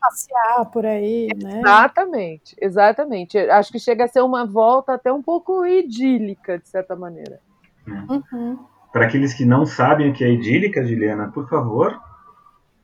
passear 0.00 0.64
por 0.72 0.84
aí, 0.84 1.28
né? 1.40 1.60
Exatamente, 1.60 2.56
exatamente. 2.60 3.38
Acho 3.38 3.70
que 3.70 3.78
chega 3.78 4.04
a 4.04 4.08
ser 4.08 4.22
uma 4.22 4.44
volta 4.44 4.94
até 4.94 5.12
um 5.12 5.22
pouco 5.22 5.64
idílica, 5.64 6.58
de 6.58 6.68
certa 6.68 6.96
maneira. 6.96 7.38
Uhum. 7.86 8.58
Para 8.92 9.06
aqueles 9.06 9.34
que 9.34 9.44
não 9.44 9.64
sabem 9.64 10.10
o 10.10 10.12
que 10.12 10.24
é 10.24 10.30
idílica, 10.30 10.84
Juliana, 10.84 11.30
por 11.30 11.48
favor, 11.48 12.00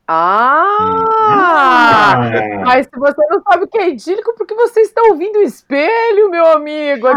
Ah! 0.05 0.77
ah! 1.29 2.19
Mas 2.65 2.87
se 2.87 2.99
você 2.99 3.25
não 3.29 3.41
sabe 3.41 3.63
o 3.63 3.67
que 3.67 3.77
é 3.77 3.89
idílico, 3.89 4.33
porque 4.37 4.53
você 4.53 4.81
está 4.81 5.01
ouvindo 5.09 5.39
o 5.39 5.43
espelho, 5.43 6.29
meu 6.29 6.45
amigo. 6.47 7.07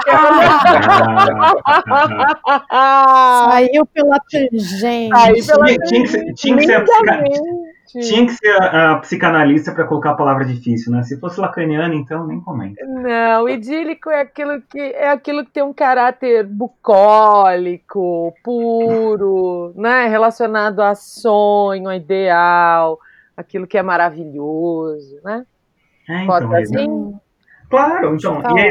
Ah! 2.71 3.49
Saiu 3.51 3.85
pela 3.87 4.21
tangente. 4.21 5.11
Saiu 5.17 5.47
pela 5.47 5.67
tinha, 5.67 5.79
tinha, 5.85 6.03
que 6.03 6.09
ser, 6.09 6.35
tinha, 6.35 6.57
que 6.57 6.67
ser 6.67 6.85
tinha 7.87 8.27
que 8.27 8.33
ser 8.33 8.51
a, 8.61 8.93
a 8.93 8.97
psicanalista 8.99 9.73
para 9.73 9.87
colocar 9.87 10.11
a 10.11 10.17
palavra 10.17 10.45
difícil, 10.45 10.93
né? 10.93 11.03
Se 11.03 11.19
fosse 11.19 11.41
lacaniana, 11.41 11.95
então 11.95 12.27
nem 12.27 12.41
comenta. 12.41 12.85
Não, 12.85 13.49
idílico 13.49 14.11
é 14.11 14.21
aquilo 14.21 14.61
que 14.63 14.79
é 14.79 15.11
aquilo 15.11 15.45
que 15.45 15.53
tem 15.53 15.63
um 15.63 15.73
caráter 15.73 16.45
bucólico, 16.45 18.35
puro, 18.43 19.73
né? 19.77 20.07
Relacionado 20.07 20.81
a 20.81 20.95
sonho, 20.95 21.89
a 21.89 21.97
ideal, 21.97 22.99
aquilo 23.37 23.67
que 23.67 23.79
é 23.79 23.83
maravilhoso, 23.83 25.21
né? 25.25 25.45
É, 26.09 26.25
então, 26.25 26.49
Pode 26.49 26.63
assim? 26.63 27.15
Claro, 27.69 28.15
então, 28.15 28.43
e 28.57 28.61
é, 28.61 28.69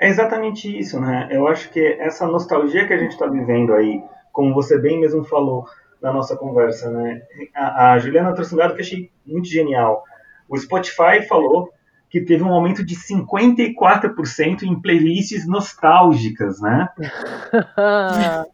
é 0.00 0.08
exatamente 0.08 0.78
isso, 0.78 1.00
né? 1.00 1.28
Eu 1.30 1.46
acho 1.46 1.70
que 1.70 1.80
essa 2.00 2.26
nostalgia 2.26 2.86
que 2.86 2.92
a 2.92 2.98
gente 2.98 3.12
está 3.12 3.26
vivendo 3.26 3.72
aí, 3.72 4.02
como 4.32 4.52
você 4.52 4.78
bem 4.78 5.00
mesmo 5.00 5.24
falou, 5.24 5.66
na 6.00 6.12
nossa 6.12 6.36
conversa, 6.36 6.90
né? 6.90 7.22
A, 7.54 7.92
a 7.92 7.98
Juliana 7.98 8.34
trouxe 8.34 8.54
um 8.54 8.58
dado 8.58 8.74
que 8.74 8.82
achei 8.82 9.10
muito 9.26 9.48
genial. 9.48 10.04
O 10.48 10.56
Spotify 10.56 11.26
falou 11.28 11.72
que 12.08 12.20
teve 12.20 12.42
um 12.42 12.52
aumento 12.52 12.84
de 12.84 12.94
54% 12.94 14.62
em 14.62 14.80
playlists 14.80 15.46
nostálgicas, 15.46 16.60
né? 16.60 16.88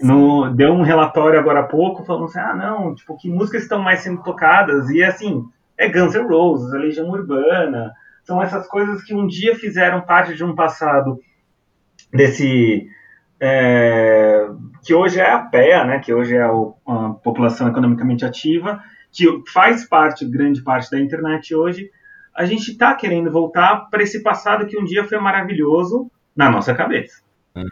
no, 0.00 0.50
deu 0.50 0.72
um 0.72 0.82
relatório 0.82 1.38
agora 1.38 1.60
há 1.60 1.64
pouco 1.64 2.04
falando 2.04 2.26
assim, 2.26 2.38
ah, 2.38 2.54
não, 2.54 2.94
tipo, 2.94 3.16
que 3.16 3.30
músicas 3.30 3.62
estão 3.62 3.80
mais 3.80 4.00
sendo 4.00 4.22
tocadas? 4.22 4.90
E 4.90 5.02
assim, 5.02 5.44
é 5.76 5.88
Guns 5.88 6.14
N' 6.14 6.28
Roses, 6.28 6.72
a 6.74 6.78
Legião 6.78 7.08
Urbana, 7.08 7.92
são 8.24 8.42
essas 8.42 8.66
coisas 8.66 9.02
que 9.02 9.14
um 9.14 9.26
dia 9.26 9.56
fizeram 9.56 10.02
parte 10.02 10.34
de 10.34 10.44
um 10.44 10.54
passado 10.54 11.18
desse 12.12 12.88
é, 13.40 14.48
que 14.84 14.94
hoje 14.94 15.20
é 15.20 15.30
a 15.30 15.38
PEA, 15.38 15.84
né, 15.84 15.98
que 15.98 16.12
hoje 16.12 16.34
é 16.34 16.42
a, 16.42 16.50
a, 16.50 17.10
população 17.22 17.68
economicamente 17.68 18.24
ativa, 18.24 18.82
que 19.12 19.26
faz 19.52 19.84
parte, 19.84 20.24
grande 20.24 20.62
parte 20.62 20.90
da 20.90 21.00
internet 21.00 21.54
hoje, 21.54 21.90
a 22.34 22.44
gente 22.44 22.70
está 22.70 22.94
querendo 22.94 23.30
voltar 23.30 23.88
para 23.90 24.02
esse 24.02 24.22
passado 24.22 24.66
que 24.66 24.78
um 24.78 24.84
dia 24.84 25.04
foi 25.04 25.18
maravilhoso 25.18 26.10
na 26.36 26.50
nossa 26.50 26.74
cabeça. 26.74 27.20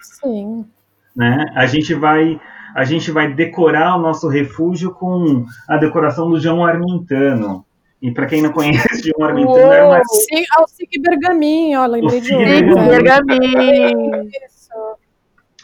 Sim. 0.01 0.67
Né? 1.15 1.45
A 1.55 1.67
gente 1.67 1.95
vai 1.95 2.41
a 2.75 2.85
gente 2.85 3.11
vai 3.11 3.33
decorar 3.33 3.97
o 3.97 4.03
nosso 4.03 4.29
refúgio 4.29 4.93
com 4.93 5.47
a 5.67 5.79
decoração 5.79 6.29
do 6.29 6.39
João 6.39 6.63
Armentano. 6.63 7.65
E 8.03 8.11
para 8.11 8.27
quem 8.27 8.43
não 8.43 8.53
conhece, 8.53 9.11
João 9.17 9.31
Armentano 9.31 9.73
é 9.73 9.83
uma... 9.83 10.03
Sim, 10.05 10.45
ao 10.55 10.69
Sig 10.69 10.91
Bergamin, 11.01 11.75
ó, 11.77 11.87
lembrei 11.87 12.21
de 12.21 12.27
Sig 12.27 12.37
Bergamin. 12.37 14.29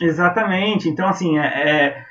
Exatamente. 0.02 0.88
Então, 0.88 1.08
assim, 1.08 1.38
é, 1.38 1.46
é, 1.46 2.04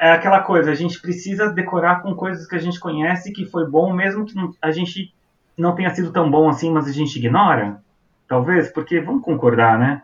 é, 0.00 0.12
aquela 0.12 0.40
coisa, 0.42 0.70
a 0.70 0.74
gente 0.74 1.00
precisa 1.00 1.50
decorar 1.50 2.02
com 2.02 2.14
coisas 2.14 2.46
que 2.46 2.54
a 2.54 2.60
gente 2.60 2.78
conhece 2.78 3.32
que 3.32 3.46
foi 3.46 3.68
bom, 3.68 3.92
mesmo 3.92 4.26
que 4.26 4.34
a 4.60 4.70
gente 4.70 5.14
não 5.56 5.74
tenha 5.74 5.90
sido 5.94 6.12
tão 6.12 6.30
bom 6.30 6.48
assim, 6.48 6.70
mas 6.70 6.86
a 6.86 6.92
gente 6.92 7.18
ignora. 7.18 7.82
Talvez, 8.28 8.70
porque 8.70 9.00
vamos 9.00 9.22
concordar, 9.22 9.78
né? 9.78 10.02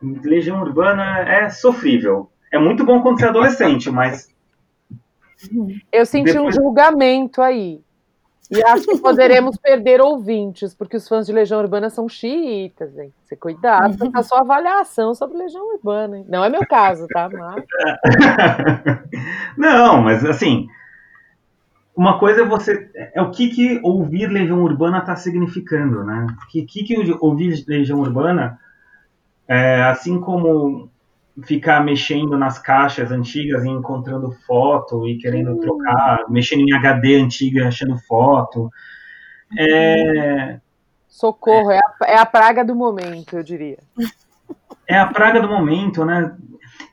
Legião 0.00 0.60
Urbana 0.60 1.18
é 1.20 1.48
sofrível. 1.48 2.30
É 2.52 2.58
muito 2.58 2.84
bom 2.84 3.02
quando 3.02 3.18
você 3.18 3.26
é 3.26 3.28
adolescente, 3.28 3.90
mas. 3.90 4.32
Eu 5.90 6.06
senti 6.06 6.32
depois... 6.32 6.56
um 6.56 6.60
julgamento 6.60 7.42
aí. 7.42 7.80
E 8.50 8.62
acho 8.62 8.86
que 8.86 8.98
poderemos 8.98 9.56
perder 9.56 10.00
ouvintes, 10.00 10.74
porque 10.74 10.96
os 10.96 11.08
fãs 11.08 11.26
de 11.26 11.32
Legião 11.32 11.60
Urbana 11.60 11.90
são 11.90 12.08
xiitas, 12.08 12.96
hein? 12.96 13.12
Você 13.24 13.34
cuidado 13.34 13.98
com 13.98 14.18
a 14.18 14.22
sua 14.22 14.40
avaliação 14.40 15.14
sobre 15.14 15.38
Legião 15.38 15.74
Urbana. 15.74 16.18
Hein? 16.18 16.26
Não 16.28 16.44
é 16.44 16.48
meu 16.48 16.64
caso, 16.66 17.08
tá? 17.08 17.28
Mas... 17.28 17.64
Não, 19.58 20.00
mas 20.00 20.24
assim, 20.24 20.68
uma 21.96 22.18
coisa 22.18 22.42
é 22.42 22.44
você. 22.44 22.88
É 23.14 23.22
o 23.22 23.30
que, 23.30 23.48
que 23.48 23.80
ouvir 23.82 24.28
Legião 24.28 24.62
Urbana 24.62 24.98
está 24.98 25.16
significando, 25.16 26.04
né? 26.04 26.26
O 26.44 26.46
que, 26.48 26.62
que, 26.62 26.84
que 26.84 27.12
ouvir 27.20 27.64
Legião 27.66 27.98
Urbana, 28.00 28.60
é, 29.48 29.82
assim 29.84 30.20
como 30.20 30.88
ficar 31.44 31.84
mexendo 31.84 32.38
nas 32.38 32.58
caixas 32.58 33.10
antigas 33.10 33.64
e 33.64 33.68
encontrando 33.68 34.32
foto 34.46 35.06
e 35.06 35.18
querendo 35.18 35.52
uhum. 35.52 35.60
trocar, 35.60 36.24
mexendo 36.28 36.60
em 36.60 36.72
HD 36.72 37.16
antiga 37.16 37.68
achando 37.68 37.98
foto. 37.98 38.70
É... 39.58 40.58
Socorro, 41.08 41.70
é. 41.70 41.76
É, 41.76 41.78
a, 41.78 42.12
é 42.12 42.18
a 42.18 42.26
praga 42.26 42.64
do 42.64 42.74
momento, 42.74 43.36
eu 43.36 43.42
diria. 43.42 43.78
É 44.88 44.96
a 44.96 45.06
praga 45.06 45.40
do 45.40 45.48
momento, 45.48 46.04
né? 46.04 46.32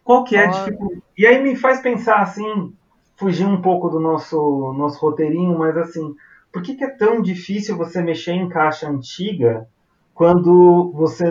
Qual 0.04 0.24
que 0.24 0.36
é 0.36 0.46
a 0.46 0.48
dificuldade? 0.48 1.04
E 1.16 1.28
aí 1.28 1.44
me 1.44 1.56
faz 1.56 1.80
pensar 1.80 2.22
assim, 2.22 2.74
fugir 3.16 3.46
um 3.46 3.62
pouco 3.62 3.88
do 3.88 4.00
nosso, 4.00 4.74
nosso 4.76 5.00
roteirinho, 5.00 5.56
mas 5.60 5.78
assim, 5.78 6.16
por 6.52 6.64
que, 6.64 6.74
que 6.74 6.84
é 6.84 6.90
tão 6.90 7.22
difícil 7.22 7.78
você 7.78 8.02
mexer 8.02 8.32
em 8.32 8.50
caixa 8.50 8.90
antiga 8.90 9.68
quando 10.14 10.92
você 10.96 11.24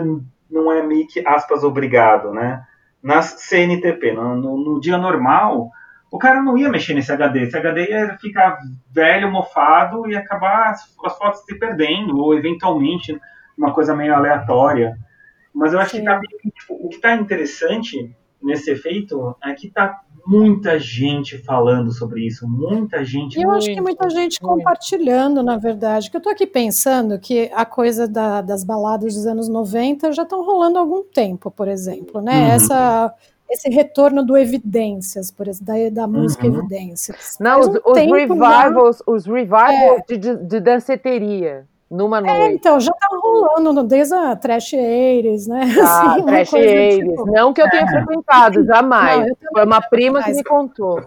não 0.49 0.71
é 0.71 0.81
meio 0.81 1.05
que, 1.07 1.25
aspas, 1.27 1.63
obrigado, 1.63 2.31
né? 2.31 2.63
Nas 3.03 3.35
CNTP. 3.41 4.13
No, 4.13 4.35
no, 4.35 4.57
no, 4.57 4.79
dia 4.79 4.97
normal, 4.97 5.69
o 6.09 6.17
cara 6.17 6.41
não 6.41 6.57
ia 6.57 6.69
mexer 6.69 6.93
nesse 6.93 7.11
HD. 7.11 7.43
Esse 7.43 7.57
HD 7.57 7.89
ia 7.89 8.17
ficar 8.17 8.59
velho, 8.89 9.29
mofado 9.29 10.07
e 10.09 10.15
acabar 10.15 10.69
as, 10.69 10.81
as 11.05 11.17
fotos 11.17 11.43
se 11.43 11.59
perdendo, 11.59 12.17
ou 12.17 12.33
eventualmente 12.33 13.19
uma 13.57 13.73
coisa 13.73 13.95
meio 13.95 14.15
aleatória. 14.15 14.95
Mas 15.53 15.73
eu 15.73 15.79
acho 15.79 15.91
Sim. 15.91 15.99
que, 15.99 16.05
tá, 16.05 16.19
tipo, 16.19 16.73
o 16.73 16.89
que 16.89 16.95
está 16.95 17.13
interessante 17.13 18.15
nesse 18.41 18.71
efeito 18.71 19.35
é 19.43 19.53
que 19.53 19.69
tá 19.69 20.01
muita 20.25 20.79
gente 20.79 21.37
falando 21.37 21.91
sobre 21.91 22.25
isso, 22.25 22.47
muita 22.47 23.03
gente. 23.03 23.37
E 23.37 23.43
eu 23.43 23.51
acho 23.51 23.67
que 23.67 23.81
muita 23.81 24.09
gente 24.09 24.41
muito. 24.41 24.57
compartilhando, 24.57 25.43
na 25.43 25.57
verdade. 25.57 26.09
Que 26.09 26.17
eu 26.17 26.21
tô 26.21 26.29
aqui 26.29 26.47
pensando 26.47 27.19
que 27.19 27.51
a 27.53 27.65
coisa 27.65 28.07
da, 28.07 28.41
das 28.41 28.63
baladas 28.63 29.13
dos 29.13 29.25
anos 29.25 29.47
90 29.47 30.11
já 30.11 30.23
estão 30.23 30.45
rolando 30.45 30.77
há 30.77 30.81
algum 30.81 31.03
tempo, 31.03 31.51
por 31.51 31.67
exemplo, 31.67 32.21
né? 32.21 32.47
Uhum. 32.47 32.51
Essa 32.53 33.13
esse 33.49 33.69
retorno 33.69 34.25
do 34.25 34.35
Evidências, 34.35 35.29
por 35.29 35.47
exemplo, 35.47 35.67
da, 35.67 35.89
da 36.01 36.07
música 36.07 36.47
uhum. 36.47 36.59
Evidências. 36.59 37.37
Não, 37.39 37.57
um 37.57 37.61
os, 37.61 37.79
os, 37.85 37.97
revivals, 37.97 38.97
já... 38.97 39.03
os 39.13 39.25
revivals 39.25 40.01
é. 40.09 40.17
de, 40.17 40.35
de 40.37 40.59
danceteria 40.59 41.67
numa 41.93 42.17
é, 42.17 42.21
noite. 42.21 42.41
É, 42.41 42.53
então, 42.53 42.79
já 42.79 42.91
tá 42.91 43.07
rolando 43.11 43.83
desde 43.83 44.15
a 44.15 44.35
Trash 44.35 44.73
Aires, 44.73 45.47
né? 45.47 45.61
Ah, 45.83 46.13
assim, 46.13 46.25
Trash 46.25 46.53
Aires. 46.55 47.09
Tipo... 47.09 47.31
Não 47.31 47.53
que 47.53 47.61
eu 47.61 47.69
tenha 47.69 47.83
é. 47.83 47.87
frequentado, 47.87 48.65
jamais. 48.65 49.27
Não, 49.27 49.35
Foi 49.53 49.65
uma 49.65 49.81
prima 49.81 50.23
que 50.23 50.33
me 50.33 50.43
contou. 50.43 51.03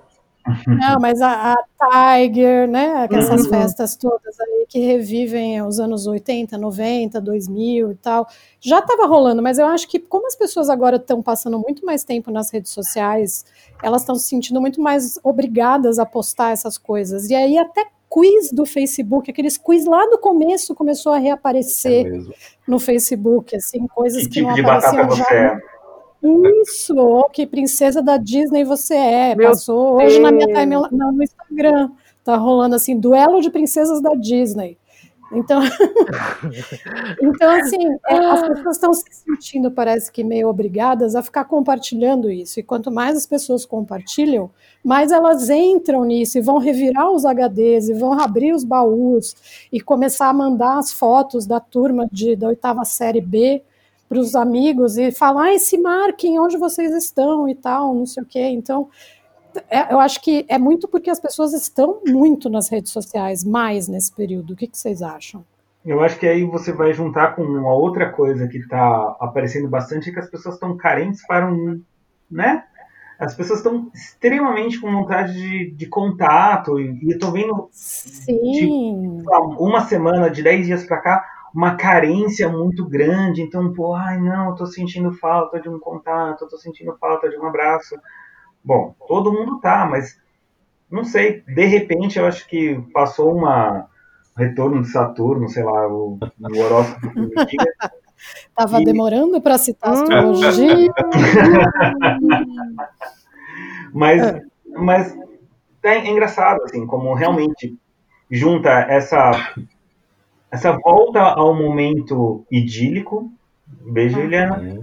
Não, 0.65 1.01
mas 1.01 1.21
a, 1.21 1.55
a 1.55 2.17
Tiger, 2.21 2.69
né? 2.69 3.09
Essas 3.11 3.45
uhum. 3.45 3.51
festas 3.51 3.97
todas 3.97 4.39
aí 4.39 4.67
que 4.69 4.79
revivem 4.79 5.61
os 5.63 5.81
anos 5.81 6.07
80, 6.07 6.57
90, 6.57 7.21
2000 7.21 7.91
e 7.91 7.95
tal, 7.97 8.29
já 8.61 8.79
estava 8.79 9.07
rolando, 9.07 9.43
mas 9.43 9.59
eu 9.59 9.67
acho 9.67 9.89
que 9.89 9.99
como 9.99 10.29
as 10.29 10.37
pessoas 10.37 10.71
agora 10.71 10.97
estão 10.97 11.21
passando 11.21 11.59
muito 11.59 11.85
mais 11.85 12.05
tempo 12.05 12.31
nas 12.31 12.53
redes 12.53 12.71
sociais, 12.71 13.45
elas 13.83 14.03
estão 14.03 14.15
se 14.15 14.29
sentindo 14.29 14.61
muito 14.61 14.81
mais 14.81 15.19
obrigadas 15.25 15.99
a 15.99 16.07
postar 16.07 16.53
essas 16.53 16.79
coisas. 16.79 17.29
E 17.29 17.35
aí 17.35 17.59
até 17.59 17.87
quiz 18.09 18.53
do 18.53 18.65
Facebook, 18.65 19.31
aqueles 19.31 19.57
quiz 19.57 19.85
lá 19.85 20.07
do 20.07 20.19
começo 20.19 20.75
começou 20.75 21.13
a 21.13 21.19
reaparecer 21.19 22.07
é 22.07 22.19
no 22.67 22.79
Facebook, 22.79 23.55
assim, 23.55 23.87
coisas 23.89 24.23
que, 24.25 24.29
que 24.29 24.55
tipo 24.55 24.63
não 24.63 24.71
apareciam 24.71 25.11
já. 25.11 25.35
É? 25.35 25.61
Isso, 26.63 27.29
que 27.33 27.47
princesa 27.47 28.03
da 28.03 28.17
Disney 28.17 28.65
você 28.65 28.95
é. 28.95 29.35
Meu 29.35 29.51
Passou 29.51 29.99
Deus. 29.99 30.13
hoje 30.13 30.21
na 30.21 30.33
minha 30.33 30.47
timeline 30.47 30.89
no 30.91 31.23
Instagram. 31.23 31.91
Tá 32.25 32.37
rolando 32.37 32.75
assim, 32.75 32.99
duelo 32.99 33.41
de 33.41 33.51
princesas 33.51 34.01
da 34.01 34.15
Disney. 34.15 34.77
Então, 35.33 35.61
então 37.21 37.51
assim, 37.51 37.85
é, 38.07 38.17
as 38.17 38.49
pessoas 38.49 38.77
estão 38.77 38.95
se 38.95 39.05
sentindo, 39.11 39.71
parece 39.71 40.11
que 40.11 40.23
meio 40.23 40.49
obrigadas 40.49 41.17
a 41.17 41.23
ficar 41.23 41.45
compartilhando 41.45 42.31
isso. 42.31 42.61
E 42.61 42.63
quanto 42.63 42.91
mais 42.91 43.17
as 43.17 43.27
pessoas 43.27 43.67
compartilham, 43.67 44.51
mais 44.85 45.11
elas 45.11 45.51
entram 45.51 46.05
nisso 46.05 46.39
e 46.39 46.41
vão 46.41 46.59
revirar 46.59 47.11
os 47.11 47.25
HDs 47.25 47.89
e 47.89 47.95
vão 47.95 48.13
abrir 48.13 48.53
os 48.53 48.63
baús 48.63 49.35
e 49.73 49.81
começar 49.81 50.29
a 50.29 50.33
mandar 50.33 50.79
as 50.79 50.93
fotos 50.93 51.47
da 51.47 51.59
turma 51.59 52.09
de, 52.11 52.37
da 52.37 52.49
oitava 52.49 52.85
série 52.85 53.21
B 53.21 53.63
para 54.09 54.21
os 54.21 54.37
amigos 54.37 54.97
e 54.97 55.11
falar, 55.11 55.53
ah, 55.53 55.59
se 55.59 55.77
marquem 55.77 56.39
onde 56.39 56.57
vocês 56.57 56.95
estão 56.95 57.49
e 57.49 57.55
tal, 57.55 57.95
não 57.95 58.07
sei 58.07 58.23
o 58.23 58.27
quê. 58.27 58.43
Então, 58.43 58.89
é, 59.69 59.93
eu 59.93 60.01
acho 60.01 60.21
que 60.21 60.45
é 60.49 60.59
muito 60.59 60.89
porque 60.89 61.11
as 61.11 61.21
pessoas 61.21 61.53
estão 61.53 62.01
muito 62.07 62.49
nas 62.49 62.69
redes 62.69 62.93
sociais, 62.93 63.45
mais 63.45 63.89
nesse 63.89 64.15
período. 64.15 64.53
O 64.53 64.57
que, 64.57 64.67
que 64.67 64.79
vocês 64.79 65.03
acham? 65.03 65.45
Eu 65.85 66.01
acho 66.01 66.19
que 66.19 66.27
aí 66.27 66.45
você 66.45 66.73
vai 66.73 66.93
juntar 66.93 67.37
com 67.37 67.43
uma 67.43 67.73
outra 67.73 68.11
coisa 68.11 68.49
que 68.49 68.59
está 68.59 69.17
aparecendo 69.21 69.69
bastante, 69.69 70.11
é 70.11 70.13
que 70.13 70.19
as 70.19 70.29
pessoas 70.29 70.57
estão 70.57 70.77
carentes 70.77 71.25
para 71.27 71.49
um, 71.49 71.81
né? 72.31 72.65
as 73.19 73.35
pessoas 73.35 73.61
estão 73.61 73.91
extremamente 73.95 74.79
com 74.81 74.93
vontade 74.93 75.33
de, 75.33 75.71
de 75.71 75.87
contato, 75.87 76.79
e, 76.79 76.99
e 77.03 77.13
eu 77.13 77.19
tô 77.19 77.31
vendo 77.31 77.69
Sim. 77.73 78.53
De, 78.53 79.25
uma 79.59 79.81
semana, 79.83 80.31
de 80.31 80.43
10 80.43 80.67
dias 80.67 80.85
para 80.85 81.01
cá, 81.01 81.25
uma 81.55 81.77
carência 81.77 82.49
muito 82.49 82.87
grande. 82.87 83.41
Então, 83.41 83.73
pô, 83.73 83.95
ai 83.95 84.21
não, 84.21 84.51
eu 84.51 84.55
tô 84.55 84.67
sentindo 84.67 85.13
falta 85.15 85.59
de 85.59 85.69
um 85.69 85.79
contato, 85.79 86.43
eu 86.43 86.49
tô 86.49 86.59
sentindo 86.59 86.95
falta 86.99 87.29
de 87.29 87.37
um 87.39 87.47
abraço. 87.47 87.97
Bom, 88.67 88.97
todo 89.07 89.33
mundo 89.33 89.61
tá, 89.61 89.87
mas 89.87 90.21
não 90.91 91.05
sei, 91.05 91.43
de 91.43 91.65
repente 91.67 92.19
eu 92.19 92.27
acho 92.27 92.49
que 92.49 92.81
passou 92.93 93.33
uma 93.33 93.87
retorno 94.37 94.83
de 94.83 94.89
Saturno, 94.89 95.49
sei 95.49 95.63
lá, 95.63 95.87
o, 95.87 96.19
o 96.21 96.59
horóscopo 96.59 97.09
que 97.47 97.57
Tava 98.55 98.81
e... 98.81 98.85
demorando 98.85 99.41
para 99.41 99.57
citar 99.57 99.93
astrologia. 99.93 100.89
mas, 103.95 104.23
é. 104.23 104.43
mas 104.75 105.17
é 105.83 106.09
engraçado, 106.09 106.63
assim, 106.65 106.87
como 106.87 107.15
realmente 107.15 107.79
junta 108.31 108.71
essa, 108.71 109.31
essa 110.51 110.73
volta 110.73 111.21
ao 111.21 111.55
momento 111.55 112.45
idílico, 112.51 113.31
beijo, 113.93 114.19
Eliana, 114.19 114.59
uhum. 114.59 114.83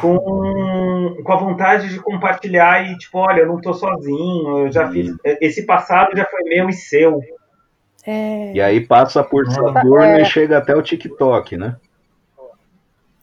Com, 0.00 1.16
com 1.22 1.32
a 1.32 1.36
vontade 1.36 1.88
de 1.88 2.00
compartilhar 2.00 2.90
e, 2.90 2.98
tipo, 2.98 3.18
olha, 3.18 3.40
eu 3.40 3.46
não 3.46 3.60
tô 3.60 3.72
sozinho, 3.72 4.66
eu 4.66 4.72
já 4.72 4.90
fiz, 4.90 5.14
esse 5.40 5.64
passado 5.64 6.16
já 6.16 6.24
foi 6.24 6.42
meu 6.44 6.68
e 6.68 6.72
seu. 6.72 7.20
É... 8.06 8.52
E 8.52 8.60
aí 8.60 8.80
passa 8.80 9.22
por 9.22 9.46
Saturno 9.46 10.02
é... 10.02 10.22
e 10.22 10.24
chega 10.24 10.58
até 10.58 10.74
o 10.74 10.82
TikTok, 10.82 11.56
né? 11.56 11.76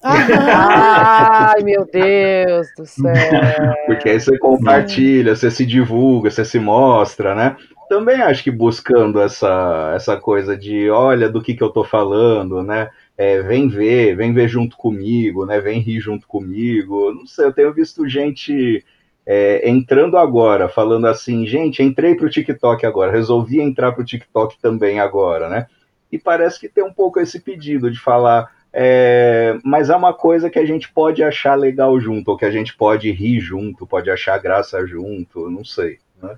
Ai, 0.03 1.63
meu 1.63 1.85
Deus 1.91 2.67
do 2.77 2.85
céu. 2.85 3.13
Porque 3.87 4.09
aí 4.09 4.19
você 4.19 4.37
compartilha, 4.37 5.35
você 5.35 5.49
se 5.49 5.65
divulga, 5.65 6.29
você 6.29 6.45
se 6.45 6.59
mostra, 6.59 7.33
né? 7.33 7.57
Também 7.89 8.21
acho 8.21 8.43
que 8.43 8.51
buscando 8.51 9.21
essa, 9.21 9.93
essa 9.95 10.17
coisa 10.17 10.57
de 10.57 10.89
olha 10.89 11.29
do 11.29 11.41
que, 11.41 11.55
que 11.55 11.63
eu 11.63 11.69
tô 11.69 11.83
falando, 11.83 12.61
né? 12.61 12.89
É, 13.17 13.41
vem 13.41 13.67
ver, 13.67 14.15
vem 14.15 14.33
ver 14.33 14.47
junto 14.47 14.77
comigo, 14.77 15.45
né? 15.45 15.59
Vem 15.59 15.79
rir 15.79 15.99
junto 15.99 16.27
comigo. 16.27 17.13
Não 17.13 17.25
sei, 17.25 17.45
eu 17.45 17.53
tenho 17.53 17.73
visto 17.73 18.07
gente 18.07 18.83
é, 19.25 19.69
entrando 19.69 20.17
agora, 20.17 20.69
falando 20.69 21.07
assim, 21.07 21.45
gente, 21.45 21.81
entrei 21.81 22.15
pro 22.15 22.29
TikTok 22.29 22.85
agora, 22.85 23.11
resolvi 23.11 23.59
entrar 23.59 23.91
pro 23.91 24.05
TikTok 24.05 24.59
também 24.61 24.99
agora, 24.99 25.49
né? 25.49 25.67
E 26.11 26.17
parece 26.17 26.59
que 26.59 26.69
tem 26.69 26.83
um 26.83 26.93
pouco 26.93 27.19
esse 27.19 27.39
pedido 27.39 27.91
de 27.91 27.99
falar 27.99 28.49
é, 28.73 29.57
mas 29.63 29.89
é 29.89 29.95
uma 29.95 30.13
coisa 30.13 30.49
que 30.49 30.59
a 30.59 30.65
gente 30.65 30.91
pode 30.91 31.23
achar 31.23 31.55
legal 31.55 31.99
junto, 31.99 32.29
ou 32.29 32.37
que 32.37 32.45
a 32.45 32.51
gente 32.51 32.75
pode 32.75 33.11
rir 33.11 33.39
junto, 33.39 33.87
pode 33.87 34.09
achar 34.09 34.37
graça 34.39 34.85
junto, 34.85 35.49
não 35.49 35.63
sei. 35.63 35.99
Né? 36.21 36.35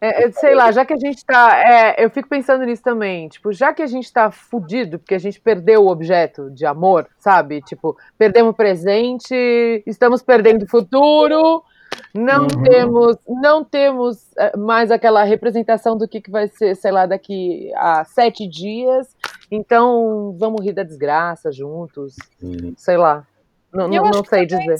É, 0.00 0.24
é 0.24 0.30
sei 0.32 0.54
lá, 0.54 0.72
já 0.72 0.84
que 0.84 0.94
a 0.94 0.98
gente 0.98 1.24
tá. 1.24 1.60
É, 1.62 2.02
eu 2.04 2.10
fico 2.10 2.28
pensando 2.28 2.64
nisso 2.64 2.82
também. 2.82 3.28
Tipo, 3.28 3.52
já 3.52 3.72
que 3.72 3.82
a 3.82 3.86
gente 3.86 4.10
tá 4.10 4.30
fudido, 4.30 4.98
porque 4.98 5.14
a 5.14 5.18
gente 5.18 5.38
perdeu 5.40 5.82
o 5.84 5.90
objeto 5.90 6.50
de 6.50 6.64
amor, 6.64 7.06
sabe? 7.18 7.60
Tipo, 7.60 7.96
perdemos 8.16 8.52
o 8.52 8.56
presente, 8.56 9.34
estamos 9.86 10.22
perdendo 10.22 10.62
o 10.62 10.68
futuro, 10.68 11.62
não 12.14 12.42
uhum. 12.42 12.62
temos, 12.64 13.16
não 13.28 13.64
temos 13.64 14.36
é, 14.38 14.56
mais 14.56 14.90
aquela 14.90 15.22
representação 15.22 15.96
do 15.96 16.08
que, 16.08 16.20
que 16.20 16.30
vai 16.30 16.48
ser, 16.48 16.74
sei 16.76 16.90
lá, 16.90 17.04
daqui 17.04 17.70
a 17.76 18.04
sete 18.04 18.48
dias. 18.48 19.14
Então, 19.50 20.36
vamos 20.38 20.64
rir 20.64 20.72
da 20.72 20.82
desgraça 20.82 21.50
juntos. 21.50 22.14
Uhum. 22.42 22.72
Sei 22.76 22.96
lá. 22.96 23.26
Não, 23.72 23.88
não, 23.88 24.10
não 24.10 24.24
sei 24.24 24.46
dizer. 24.46 24.76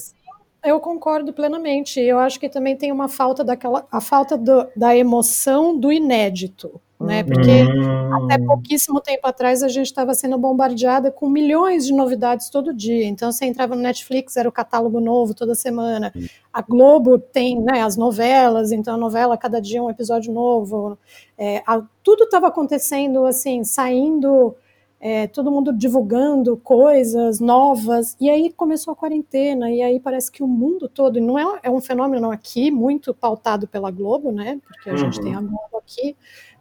Eu 0.64 0.78
concordo 0.78 1.32
plenamente. 1.32 2.00
Eu 2.00 2.18
acho 2.18 2.38
que 2.38 2.48
também 2.48 2.76
tem 2.76 2.92
uma 2.92 3.08
falta 3.08 3.42
daquela 3.42 3.86
a 3.90 4.00
falta 4.00 4.36
do, 4.36 4.66
da 4.76 4.94
emoção 4.94 5.78
do 5.78 5.90
inédito, 5.90 6.80
né? 7.00 7.22
Uhum. 7.22 7.28
Porque 7.28 7.62
hum. 7.62 8.14
até 8.14 8.38
pouquíssimo 8.38 9.00
tempo 9.00 9.26
atrás 9.26 9.62
a 9.62 9.68
gente 9.68 9.86
estava 9.86 10.12
sendo 10.12 10.36
bombardeada 10.36 11.10
com 11.10 11.30
milhões 11.30 11.86
de 11.86 11.94
novidades 11.94 12.50
todo 12.50 12.74
dia. 12.74 13.06
Então 13.06 13.32
você 13.32 13.46
entrava 13.46 13.74
no 13.74 13.80
Netflix, 13.80 14.36
era 14.36 14.48
o 14.48 14.52
catálogo 14.52 15.00
novo 15.00 15.34
toda 15.34 15.54
semana. 15.54 16.12
A 16.52 16.60
Globo 16.60 17.18
tem 17.18 17.58
né, 17.58 17.80
as 17.80 17.96
novelas, 17.96 18.70
então 18.70 18.94
a 18.94 18.98
novela 18.98 19.38
cada 19.38 19.60
dia 19.60 19.82
um 19.82 19.88
episódio 19.88 20.30
novo. 20.30 20.98
É, 21.38 21.62
a, 21.66 21.82
tudo 22.02 22.24
estava 22.24 22.48
acontecendo 22.48 23.24
assim, 23.24 23.64
saindo 23.64 24.54
é, 25.00 25.26
todo 25.26 25.50
mundo 25.50 25.72
divulgando 25.72 26.58
coisas 26.58 27.40
novas, 27.40 28.14
e 28.20 28.28
aí 28.28 28.52
começou 28.52 28.92
a 28.92 28.96
quarentena, 28.96 29.70
e 29.70 29.82
aí 29.82 29.98
parece 29.98 30.30
que 30.30 30.42
o 30.42 30.46
mundo 30.46 30.88
todo, 30.88 31.18
não 31.20 31.38
é, 31.38 31.60
é 31.62 31.70
um 31.70 31.80
fenômeno 31.80 32.30
aqui 32.30 32.70
muito 32.70 33.14
pautado 33.14 33.66
pela 33.66 33.90
Globo, 33.90 34.30
né, 34.30 34.60
porque 34.62 34.90
a 34.90 34.92
uhum. 34.92 34.98
gente 34.98 35.20
tem 35.20 35.34
a 35.34 35.40
Globo 35.40 35.78
aqui, 35.78 36.14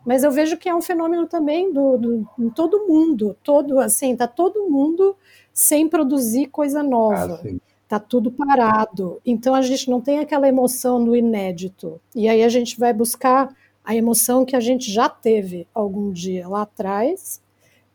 mas 0.05 0.23
eu 0.23 0.31
vejo 0.31 0.57
que 0.57 0.69
é 0.69 0.73
um 0.73 0.81
fenômeno 0.81 1.27
também 1.27 1.73
do, 1.73 1.97
do 1.97 2.27
em 2.39 2.49
todo 2.49 2.87
mundo, 2.87 3.35
todo 3.43 3.79
assim, 3.79 4.15
tá 4.15 4.27
todo 4.27 4.69
mundo 4.69 5.15
sem 5.53 5.89
produzir 5.89 6.47
coisa 6.47 6.81
nova. 6.81 7.41
Ah, 7.43 7.49
tá 7.87 7.99
tudo 7.99 8.31
parado. 8.31 9.19
Então 9.25 9.53
a 9.53 9.61
gente 9.61 9.89
não 9.89 9.99
tem 9.99 10.19
aquela 10.19 10.47
emoção 10.47 11.03
do 11.03 11.15
inédito. 11.15 11.99
E 12.15 12.29
aí 12.29 12.43
a 12.43 12.49
gente 12.49 12.79
vai 12.79 12.93
buscar 12.93 13.53
a 13.83 13.95
emoção 13.95 14.45
que 14.45 14.55
a 14.55 14.59
gente 14.59 14.89
já 14.91 15.09
teve 15.09 15.67
algum 15.73 16.11
dia 16.11 16.47
lá 16.47 16.61
atrás 16.61 17.41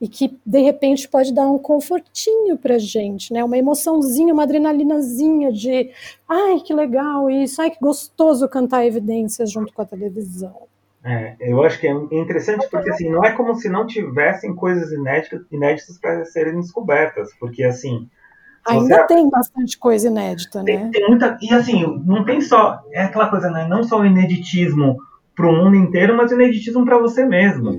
e 0.04 0.08
que 0.08 0.38
de 0.44 0.60
repente 0.60 1.08
pode 1.08 1.32
dar 1.32 1.46
um 1.46 1.56
confortinho 1.56 2.58
para 2.58 2.76
gente, 2.76 3.32
né? 3.32 3.42
Uma 3.42 3.56
emoçãozinha, 3.56 4.34
uma 4.34 4.42
adrenalinazinha 4.42 5.50
de, 5.50 5.90
ai 6.28 6.60
que 6.60 6.74
legal 6.74 7.30
isso, 7.30 7.62
ai 7.62 7.70
que 7.70 7.78
gostoso 7.80 8.46
cantar 8.46 8.84
evidências 8.84 9.50
junto 9.50 9.72
com 9.72 9.80
a 9.80 9.86
televisão. 9.86 10.54
É, 11.02 11.36
eu 11.40 11.62
acho 11.62 11.80
que 11.80 11.86
é 11.88 11.92
interessante 12.12 12.68
porque 12.70 12.90
assim 12.90 13.08
não 13.08 13.24
é 13.24 13.32
como 13.32 13.54
se 13.54 13.66
não 13.70 13.86
tivessem 13.86 14.54
coisas 14.54 14.92
inéditas, 14.92 15.40
inéditas 15.50 15.98
para 15.98 16.22
serem 16.26 16.60
descobertas, 16.60 17.30
porque 17.40 17.64
assim 17.64 18.06
ainda 18.62 18.96
você... 18.96 19.06
tem 19.06 19.30
bastante 19.30 19.78
coisa 19.78 20.08
inédita, 20.08 20.62
tem, 20.64 20.84
né? 20.84 20.90
Tem 20.92 21.08
muita 21.08 21.38
e 21.40 21.50
assim 21.54 21.82
não 22.04 22.26
tem 22.26 22.42
só 22.42 22.82
é 22.92 23.04
aquela 23.04 23.30
coisa, 23.30 23.48
né? 23.48 23.66
Não 23.66 23.82
só 23.82 24.00
o 24.00 24.04
ineditismo 24.04 24.98
para 25.34 25.48
o 25.48 25.52
mundo 25.52 25.76
inteiro, 25.76 26.14
mas 26.14 26.30
o 26.30 26.34
ineditismo 26.34 26.84
para 26.84 26.98
você 26.98 27.24
mesmo. 27.24 27.72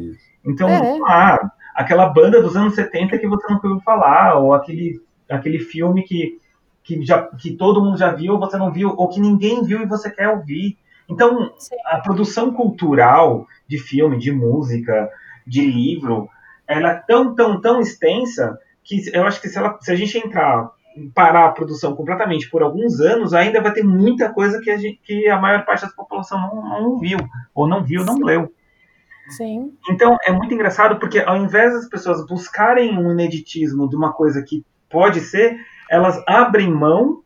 Então, 0.43 0.69
é. 0.69 0.99
ah, 1.05 1.51
aquela 1.75 2.07
banda 2.07 2.41
dos 2.41 2.55
anos 2.55 2.73
70 2.73 3.17
que 3.17 3.27
você 3.27 3.51
nunca 3.51 3.67
ouviu 3.67 3.83
falar, 3.83 4.39
ou 4.39 4.53
aquele, 4.53 5.01
aquele 5.29 5.59
filme 5.59 6.03
que, 6.03 6.39
que, 6.81 7.03
já, 7.05 7.23
que 7.23 7.51
todo 7.51 7.83
mundo 7.83 7.97
já 7.97 8.11
viu, 8.11 8.39
você 8.39 8.57
não 8.57 8.71
viu, 8.71 8.93
ou 8.95 9.09
que 9.09 9.19
ninguém 9.19 9.61
viu 9.61 9.81
e 9.81 9.85
você 9.85 10.09
quer 10.09 10.29
ouvir. 10.29 10.77
Então, 11.09 11.53
Sim. 11.59 11.75
a 11.85 11.99
produção 11.99 12.53
cultural 12.53 13.45
de 13.67 13.77
filme, 13.77 14.17
de 14.17 14.31
música, 14.31 15.09
de 15.45 15.65
livro, 15.65 16.29
ela 16.65 16.91
é 16.91 17.03
tão, 17.05 17.35
tão, 17.35 17.59
tão 17.59 17.81
extensa 17.81 18.57
que 18.83 19.01
eu 19.13 19.25
acho 19.25 19.41
que 19.41 19.49
se, 19.49 19.57
ela, 19.57 19.77
se 19.81 19.91
a 19.91 19.95
gente 19.95 20.17
entrar 20.17 20.71
parar 21.13 21.47
a 21.47 21.51
produção 21.51 21.93
completamente 21.93 22.49
por 22.49 22.63
alguns 22.63 23.01
anos, 23.01 23.33
ainda 23.33 23.61
vai 23.61 23.73
ter 23.73 23.83
muita 23.83 24.31
coisa 24.31 24.61
que 24.61 24.71
a, 24.71 24.77
gente, 24.77 24.99
que 25.03 25.27
a 25.27 25.39
maior 25.39 25.65
parte 25.65 25.85
da 25.85 25.91
população 25.91 26.39
não, 26.39 26.81
não 26.81 26.99
viu, 26.99 27.19
ou 27.53 27.67
não 27.67 27.83
viu, 27.83 28.05
não 28.05 28.17
leu. 28.19 28.49
Sim. 29.29 29.73
Então 29.89 30.17
é 30.25 30.31
muito 30.31 30.53
engraçado 30.53 30.99
porque 30.99 31.19
ao 31.19 31.37
invés 31.37 31.73
das 31.73 31.87
pessoas 31.87 32.25
buscarem 32.25 32.97
um 32.97 33.11
ineditismo 33.11 33.89
de 33.89 33.95
uma 33.95 34.13
coisa 34.13 34.41
que 34.41 34.63
pode 34.89 35.19
ser, 35.19 35.59
elas 35.89 36.21
abrem 36.27 36.71
mão 36.71 37.23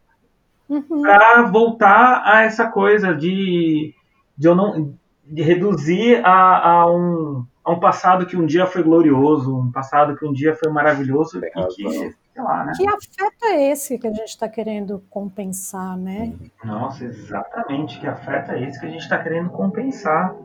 uhum. 0.70 1.02
para 1.02 1.44
voltar 1.44 2.24
a 2.26 2.44
essa 2.44 2.68
coisa 2.68 3.14
de, 3.14 3.94
de 4.38 4.48
eu 4.48 4.56
não 4.56 4.94
de 5.30 5.44
reduzir 5.44 6.26
a, 6.26 6.70
a, 6.72 6.92
um, 6.92 7.46
a 7.64 7.72
um 7.72 7.80
passado 7.80 8.26
que 8.26 8.36
um 8.36 8.48
dia 8.48 8.66
foi 8.66 8.82
glorioso, 8.82 9.56
um 9.56 9.72
passado 9.72 10.16
que 10.16 10.26
um 10.26 10.34
dia 10.34 10.56
foi 10.56 10.72
maravilhoso 10.72 11.40
e 11.40 11.68
que, 11.68 11.90
sei 11.90 12.16
lá, 12.38 12.66
né? 12.66 12.74
Que 12.76 12.88
afeto 12.88 13.46
é 13.46 13.70
esse 13.70 14.00
que 14.00 14.08
a 14.08 14.12
gente 14.12 14.30
está 14.30 14.50
querendo 14.50 15.04
compensar, 15.08 15.96
né? 15.96 16.34
Nossa, 16.64 17.06
exatamente, 17.06 18.00
que 18.00 18.08
afeto 18.08 18.54
é 18.54 18.64
esse 18.64 18.80
que 18.80 18.88
a 18.88 18.90
gente 18.90 19.02
está 19.02 19.20
querendo 19.20 19.52
compensar. 19.52 20.36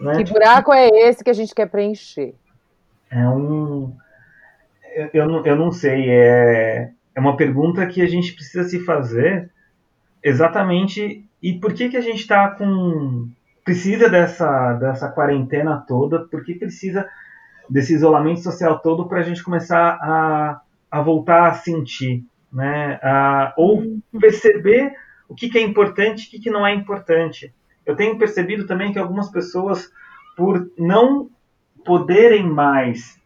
Né? 0.00 0.16
Que 0.16 0.30
buraco 0.30 0.72
é 0.72 0.88
esse 0.88 1.22
que 1.22 1.30
a 1.30 1.34
gente 1.34 1.54
quer 1.54 1.68
preencher? 1.68 2.34
É 3.10 3.28
um. 3.28 3.94
Eu, 4.94 5.10
eu, 5.12 5.28
não, 5.28 5.46
eu 5.46 5.56
não 5.56 5.72
sei, 5.72 6.08
é, 6.08 6.90
é 7.14 7.20
uma 7.20 7.36
pergunta 7.36 7.86
que 7.86 8.00
a 8.00 8.06
gente 8.06 8.32
precisa 8.32 8.64
se 8.64 8.80
fazer 8.80 9.50
exatamente. 10.22 11.24
E 11.42 11.52
por 11.54 11.72
que, 11.74 11.88
que 11.88 11.96
a 11.96 12.00
gente 12.00 12.20
está 12.20 12.48
com. 12.48 13.28
Precisa 13.64 14.08
dessa, 14.10 14.74
dessa 14.74 15.08
quarentena 15.08 15.82
toda? 15.86 16.20
Por 16.20 16.44
que 16.44 16.54
precisa 16.54 17.08
desse 17.68 17.94
isolamento 17.94 18.40
social 18.40 18.78
todo 18.78 19.06
para 19.08 19.20
a 19.20 19.22
gente 19.22 19.42
começar 19.42 19.98
a, 20.02 20.60
a 20.90 21.00
voltar 21.00 21.48
a 21.48 21.54
sentir? 21.54 22.24
Né? 22.52 22.98
A, 23.02 23.54
ou 23.56 23.78
uhum. 23.78 24.00
perceber 24.20 24.92
o 25.28 25.34
que, 25.34 25.48
que 25.48 25.58
é 25.58 25.62
importante 25.62 26.24
e 26.24 26.26
o 26.26 26.30
que, 26.30 26.40
que 26.40 26.50
não 26.50 26.66
é 26.66 26.74
importante 26.74 27.52
eu 27.86 27.96
tenho 27.96 28.18
percebido 28.18 28.66
também 28.66 28.92
que 28.92 28.98
algumas 28.98 29.30
pessoas, 29.30 29.90
por 30.36 30.70
não 30.78 31.28
poderem 31.84 32.48
mais 32.48 33.20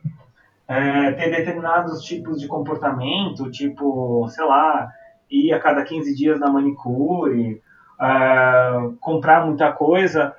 é, 0.67 1.13
ter 1.13 1.31
determinados 1.31 2.03
tipos 2.03 2.41
de 2.41 2.47
comportamento, 2.47 3.51
tipo, 3.51 4.29
sei 4.29 4.45
lá, 4.45 4.89
ir 5.31 5.53
a 5.53 5.61
cada 5.61 5.83
15 5.85 6.15
dias 6.15 6.41
na 6.41 6.51
manicure, 6.51 7.63
uh, 7.99 8.97
comprar 9.01 9.47
muita 9.47 9.73
coisa, 9.73 10.35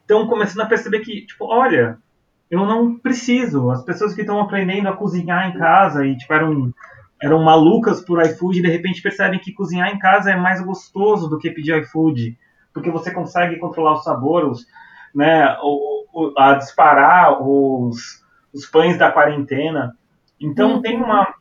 estão 0.00 0.26
começando 0.26 0.62
a 0.62 0.66
perceber 0.66 1.00
que, 1.00 1.26
tipo, 1.26 1.46
olha, 1.46 1.98
eu 2.50 2.64
não 2.64 2.98
preciso. 2.98 3.70
As 3.70 3.84
pessoas 3.84 4.14
que 4.14 4.22
estão 4.22 4.40
aprendendo 4.40 4.88
a 4.88 4.96
cozinhar 4.96 5.50
em 5.50 5.58
casa 5.58 6.06
e 6.06 6.16
tipo, 6.16 6.32
eram, 6.32 6.72
eram 7.22 7.42
malucas 7.42 8.00
por 8.00 8.22
iFood, 8.24 8.62
de 8.62 8.68
repente 8.68 9.02
percebem 9.02 9.38
que 9.38 9.52
cozinhar 9.52 9.88
em 9.88 9.98
casa 9.98 10.30
é 10.30 10.36
mais 10.36 10.60
gostoso 10.60 11.28
do 11.28 11.38
que 11.38 11.50
pedir 11.50 11.76
iFood, 11.82 12.38
porque 12.72 12.90
você 12.90 13.10
consegue 13.12 13.58
controlar 13.58 13.92
o 13.92 14.02
sabor, 14.02 14.44
os, 14.44 14.66
né, 15.14 15.56
o, 15.62 16.04
o, 16.12 16.34
a 16.38 16.54
disparar 16.54 17.42
os, 17.42 18.24
os 18.52 18.66
pães 18.66 18.98
da 18.98 19.10
quarentena. 19.10 19.96
Então 20.40 20.74
uhum. 20.74 20.82
tem 20.82 20.96
uma 20.96 21.34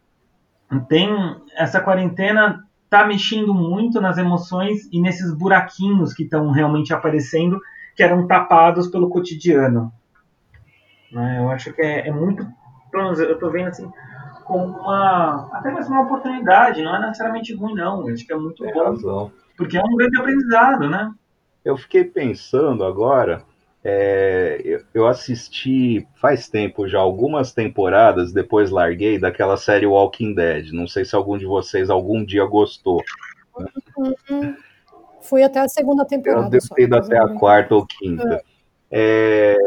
tem 0.89 1.09
essa 1.55 1.79
quarentena 1.79 2.63
tá 2.89 3.05
mexendo 3.05 3.53
muito 3.53 4.01
nas 4.01 4.17
emoções 4.17 4.87
e 4.91 5.01
nesses 5.01 5.33
buraquinhos 5.33 6.13
que 6.13 6.23
estão 6.23 6.51
realmente 6.51 6.93
aparecendo 6.93 7.59
que 7.95 8.03
eram 8.03 8.27
tapados 8.27 8.87
pelo 8.87 9.09
cotidiano. 9.09 9.91
Né? 11.11 11.39
Eu 11.39 11.49
acho 11.49 11.73
que 11.73 11.81
é, 11.81 12.07
é 12.07 12.11
muito. 12.11 12.45
Eu 12.93 13.33
estou 13.33 13.51
vendo 13.51 13.67
assim 13.67 13.91
como 14.47 14.77
uma 14.79 15.49
até 15.51 15.71
mesmo 15.71 15.93
uma 15.93 16.03
oportunidade, 16.03 16.81
não 16.81 16.95
é 16.95 16.99
necessariamente 17.01 17.53
ruim 17.53 17.75
não, 17.75 18.07
eu 18.07 18.13
acho 18.13 18.25
que 18.25 18.31
é 18.31 18.37
muito 18.37 18.63
Tem 18.63 18.73
bom, 18.73 18.83
razão. 18.83 19.31
Porque 19.57 19.77
é 19.77 19.83
um 19.83 19.95
grande 19.95 20.17
aprendizado, 20.17 20.89
né? 20.89 21.11
Eu 21.65 21.75
fiquei 21.75 22.05
pensando 22.05 22.85
agora, 22.85 23.43
é, 23.83 24.81
eu 24.93 25.07
assisti 25.07 26.07
faz 26.15 26.47
tempo 26.47 26.87
já 26.87 26.99
algumas 26.99 27.51
temporadas, 27.51 28.31
depois 28.31 28.69
larguei 28.69 29.19
daquela 29.19 29.57
série 29.57 29.85
Walking 29.85 30.33
Dead. 30.33 30.71
Não 30.71 30.87
sei 30.87 31.03
se 31.03 31.15
algum 31.15 31.37
de 31.37 31.45
vocês 31.45 31.89
algum 31.89 32.23
dia 32.23 32.45
gostou. 32.45 33.01
Uhum. 33.97 34.55
Fui 35.21 35.43
até 35.43 35.59
a 35.59 35.67
segunda 35.67 36.05
temporada. 36.05 36.45
Eu 36.45 36.49
devo 36.51 36.69
ter 36.75 36.83
ido 36.83 36.95
até 36.95 37.17
a 37.17 37.27
quarta 37.29 37.75
ou 37.75 37.85
quinta. 37.85 38.41
É, 38.89 39.57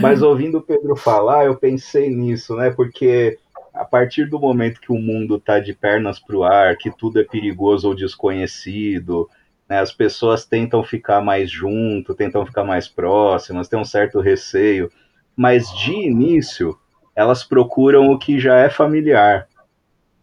mas 0.00 0.22
ouvindo 0.22 0.58
o 0.58 0.62
Pedro 0.62 0.96
falar, 0.96 1.44
eu 1.44 1.56
pensei 1.56 2.08
nisso, 2.08 2.56
né? 2.56 2.70
Porque 2.70 3.38
a 3.74 3.84
partir 3.84 4.26
do 4.26 4.38
momento 4.38 4.80
que 4.80 4.92
o 4.92 4.98
mundo 4.98 5.36
está 5.36 5.58
de 5.58 5.74
pernas 5.74 6.18
para 6.18 6.36
o 6.36 6.44
ar, 6.44 6.76
que 6.76 6.90
tudo 6.90 7.20
é 7.20 7.24
perigoso 7.24 7.88
ou 7.88 7.94
desconhecido, 7.94 9.28
né, 9.70 9.78
as 9.78 9.92
pessoas 9.92 10.44
tentam 10.44 10.82
ficar 10.82 11.20
mais 11.20 11.48
junto, 11.48 12.12
tentam 12.12 12.44
ficar 12.44 12.64
mais 12.64 12.88
próximas, 12.88 13.68
têm 13.68 13.78
um 13.78 13.84
certo 13.84 14.18
receio, 14.18 14.90
mas 15.36 15.72
de 15.78 15.92
início 15.92 16.76
elas 17.14 17.44
procuram 17.44 18.10
o 18.10 18.18
que 18.18 18.40
já 18.40 18.56
é 18.56 18.68
familiar, 18.68 19.46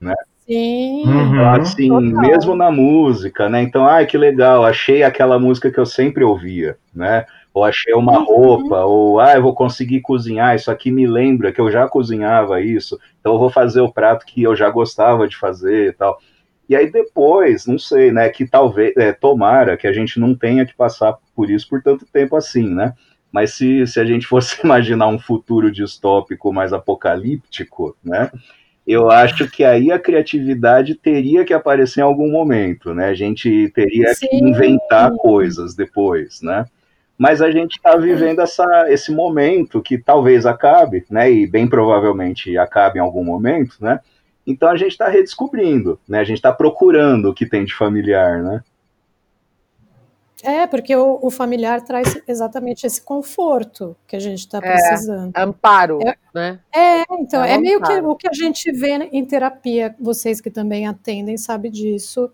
né? 0.01 0.13
Sim. 0.45 1.03
Uhum. 1.05 1.49
Assim, 1.49 1.87
Total. 1.87 2.21
mesmo 2.21 2.55
na 2.55 2.71
música, 2.71 3.49
né? 3.49 3.61
Então, 3.61 3.85
ai, 3.85 4.05
que 4.05 4.17
legal, 4.17 4.65
achei 4.65 5.03
aquela 5.03 5.39
música 5.39 5.71
que 5.71 5.79
eu 5.79 5.85
sempre 5.85 6.23
ouvia, 6.23 6.77
né? 6.93 7.25
Ou 7.53 7.63
achei 7.63 7.93
uma 7.93 8.19
uhum. 8.19 8.25
roupa, 8.25 8.83
ou 8.85 9.19
ah, 9.19 9.33
eu 9.35 9.41
vou 9.41 9.53
conseguir 9.53 10.01
cozinhar, 10.01 10.55
isso 10.55 10.69
aqui 10.69 10.91
me 10.91 11.07
lembra 11.07 11.51
que 11.51 11.61
eu 11.61 11.71
já 11.71 11.87
cozinhava 11.87 12.61
isso, 12.61 12.99
então 13.19 13.33
eu 13.33 13.39
vou 13.39 13.49
fazer 13.49 13.81
o 13.81 13.91
prato 13.91 14.25
que 14.25 14.43
eu 14.43 14.55
já 14.55 14.69
gostava 14.69 15.27
de 15.27 15.37
fazer 15.37 15.89
e 15.89 15.93
tal. 15.93 16.17
E 16.69 16.75
aí 16.75 16.91
depois, 16.91 17.65
não 17.65 17.79
sei, 17.79 18.11
né, 18.11 18.29
que 18.29 18.45
talvez, 18.45 18.95
é, 18.97 19.13
tomara 19.13 19.77
que 19.77 19.87
a 19.87 19.93
gente 19.93 20.19
não 20.19 20.35
tenha 20.35 20.65
que 20.65 20.75
passar 20.75 21.17
por 21.35 21.49
isso 21.49 21.67
por 21.69 21.81
tanto 21.81 22.05
tempo 22.05 22.35
assim, 22.35 22.67
né? 22.73 22.93
Mas 23.31 23.53
se, 23.53 23.85
se 23.87 23.99
a 23.99 24.05
gente 24.05 24.25
fosse 24.27 24.61
imaginar 24.63 25.07
um 25.07 25.19
futuro 25.19 25.71
distópico 25.71 26.51
mais 26.51 26.73
apocalíptico, 26.73 27.95
né? 28.03 28.29
eu 28.87 29.11
acho 29.11 29.49
que 29.49 29.65
aí 29.65 29.91
a 29.91 29.99
criatividade 29.99 30.95
teria 30.95 31.43
que 31.43 31.53
aparecer 31.53 31.99
em 31.99 32.03
algum 32.03 32.31
momento, 32.31 32.93
né? 32.93 33.09
A 33.09 33.13
gente 33.13 33.69
teria 33.75 34.13
Sim. 34.15 34.27
que 34.29 34.35
inventar 34.37 35.11
coisas 35.17 35.75
depois, 35.75 36.41
né? 36.41 36.65
Mas 37.17 37.41
a 37.41 37.51
gente 37.51 37.75
está 37.75 37.97
vivendo 37.97 38.39
essa, 38.39 38.85
esse 38.89 39.11
momento 39.11 39.81
que 39.81 39.97
talvez 39.97 40.45
acabe, 40.45 41.03
né? 41.11 41.29
E 41.29 41.45
bem 41.45 41.67
provavelmente 41.67 42.57
acabe 42.57 42.97
em 42.97 43.01
algum 43.01 43.25
momento, 43.25 43.75
né? 43.81 43.99
Então 44.47 44.69
a 44.69 44.77
gente 44.77 44.91
está 44.91 45.09
redescobrindo, 45.09 45.99
né? 46.07 46.19
A 46.19 46.23
gente 46.23 46.37
está 46.37 46.53
procurando 46.53 47.29
o 47.29 47.33
que 47.33 47.45
tem 47.45 47.65
de 47.65 47.75
familiar, 47.75 48.41
né? 48.41 48.63
É, 50.43 50.67
porque 50.67 50.95
o, 50.95 51.19
o, 51.21 51.31
familiar 51.31 51.81
traz 51.81 52.21
exatamente 52.27 52.85
esse 52.85 53.01
conforto 53.01 53.97
que 54.07 54.15
a 54.15 54.19
gente 54.19 54.39
está 54.39 54.59
é, 54.59 54.61
precisando. 54.61 55.35
É, 55.35 55.41
amparo, 55.41 55.99
é, 56.01 56.15
né? 56.33 56.59
É, 56.73 57.01
então, 57.19 57.43
é, 57.43 57.55
é 57.55 57.57
meio 57.57 57.81
que 57.81 57.93
o 57.93 58.15
que 58.15 58.29
a 58.29 58.33
gente 58.33 58.71
vê 58.71 58.93
em 59.11 59.25
terapia, 59.25 59.95
vocês 59.99 60.39
que 60.39 60.51
também 60.51 60.87
atendem 60.87 61.37
sabem 61.37 61.71
disso. 61.71 62.31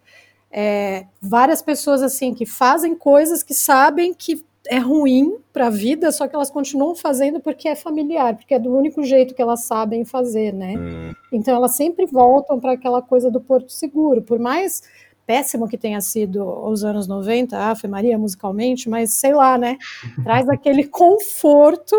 É, 0.51 1.05
várias 1.19 1.61
pessoas 1.61 2.03
assim 2.03 2.33
que 2.33 2.45
fazem 2.45 2.93
coisas 2.93 3.41
que 3.41 3.53
sabem 3.53 4.13
que 4.13 4.45
é 4.67 4.77
ruim 4.77 5.37
para 5.51 5.67
a 5.67 5.69
vida, 5.69 6.11
só 6.11 6.27
que 6.27 6.35
elas 6.35 6.49
continuam 6.49 6.95
fazendo 6.95 7.39
porque 7.39 7.67
é 7.67 7.75
familiar, 7.75 8.35
porque 8.35 8.53
é 8.53 8.59
do 8.59 8.73
único 8.75 9.03
jeito 9.03 9.35
que 9.35 9.41
elas 9.41 9.65
sabem 9.65 10.05
fazer, 10.05 10.53
né? 10.53 10.75
Hum. 10.77 11.13
Então 11.31 11.55
elas 11.55 11.75
sempre 11.75 12.05
voltam 12.05 12.59
para 12.59 12.73
aquela 12.73 13.01
coisa 13.01 13.29
do 13.29 13.41
porto 13.41 13.71
seguro, 13.71 14.21
por 14.21 14.39
mais 14.39 14.83
péssimo 15.25 15.67
que 15.67 15.77
tenha 15.77 16.01
sido 16.01 16.45
os 16.67 16.83
anos 16.83 17.07
90, 17.07 17.57
Ave 17.57 17.87
Maria, 17.87 18.17
musicalmente, 18.17 18.89
mas 18.89 19.13
sei 19.13 19.33
lá, 19.33 19.57
né? 19.57 19.77
Traz 20.23 20.47
aquele 20.49 20.85
conforto 20.85 21.95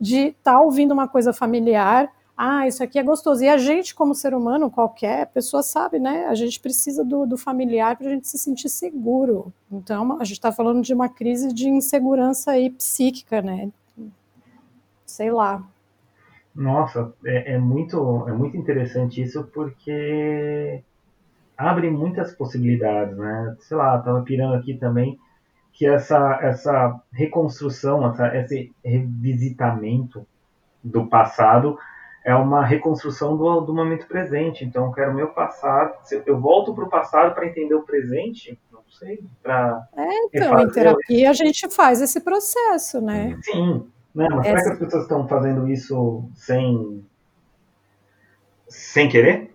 de 0.00 0.28
estar 0.28 0.54
tá 0.54 0.60
ouvindo 0.60 0.92
uma 0.92 1.08
coisa 1.08 1.32
familiar. 1.32 2.10
Ah, 2.42 2.66
isso 2.66 2.82
aqui 2.82 2.98
é 2.98 3.02
gostoso. 3.02 3.44
E 3.44 3.48
a 3.50 3.58
gente, 3.58 3.94
como 3.94 4.14
ser 4.14 4.32
humano, 4.32 4.70
qualquer 4.70 5.26
pessoa 5.26 5.62
sabe, 5.62 5.98
né? 5.98 6.24
A 6.24 6.34
gente 6.34 6.58
precisa 6.58 7.04
do, 7.04 7.26
do 7.26 7.36
familiar 7.36 7.94
para 7.98 8.06
a 8.06 8.10
gente 8.12 8.26
se 8.26 8.38
sentir 8.38 8.70
seguro. 8.70 9.52
Então, 9.70 10.18
a 10.18 10.24
gente 10.24 10.38
está 10.38 10.50
falando 10.50 10.80
de 10.80 10.94
uma 10.94 11.06
crise 11.06 11.52
de 11.52 11.68
insegurança 11.68 12.52
aí 12.52 12.70
psíquica, 12.70 13.42
né? 13.42 13.68
Sei 15.04 15.30
lá. 15.30 15.62
Nossa, 16.54 17.12
é, 17.26 17.56
é 17.56 17.58
muito, 17.58 18.26
é 18.26 18.32
muito 18.32 18.56
interessante 18.56 19.20
isso, 19.20 19.44
porque 19.52 20.82
abre 21.58 21.90
muitas 21.90 22.32
possibilidades, 22.32 23.18
né? 23.18 23.54
Sei 23.60 23.76
lá, 23.76 23.98
estava 23.98 24.22
pirando 24.22 24.54
aqui 24.54 24.72
também 24.78 25.18
que 25.74 25.84
essa, 25.84 26.38
essa 26.40 26.98
reconstrução, 27.12 28.08
essa, 28.08 28.34
esse 28.34 28.72
revisitamento 28.82 30.26
do 30.82 31.06
passado 31.06 31.78
é 32.24 32.34
uma 32.34 32.64
reconstrução 32.64 33.36
do, 33.36 33.60
do 33.60 33.74
momento 33.74 34.06
presente. 34.06 34.64
Então, 34.64 34.86
eu 34.86 34.92
quero 34.92 35.10
o 35.12 35.14
meu 35.14 35.28
passado. 35.28 35.94
Eu 36.26 36.38
volto 36.38 36.74
para 36.74 36.84
o 36.84 36.90
passado 36.90 37.34
para 37.34 37.46
entender 37.46 37.74
o 37.74 37.82
presente. 37.82 38.58
Não 38.70 38.82
sei. 38.90 39.22
Para. 39.42 39.88
É, 39.96 40.26
então, 40.26 40.60
em 40.60 40.70
terapia 40.70 41.30
a 41.30 41.32
gente 41.32 41.68
faz 41.70 42.00
esse 42.00 42.20
processo, 42.20 43.00
né? 43.00 43.38
Sim. 43.42 43.86
Né? 44.14 44.28
Mas 44.28 44.46
Essa... 44.46 44.58
será 44.58 44.62
que 44.62 44.70
as 44.70 44.78
pessoas 44.78 45.02
estão 45.04 45.28
fazendo 45.28 45.68
isso 45.68 46.24
sem. 46.34 47.04
sem 48.68 49.08
querer? 49.08 49.54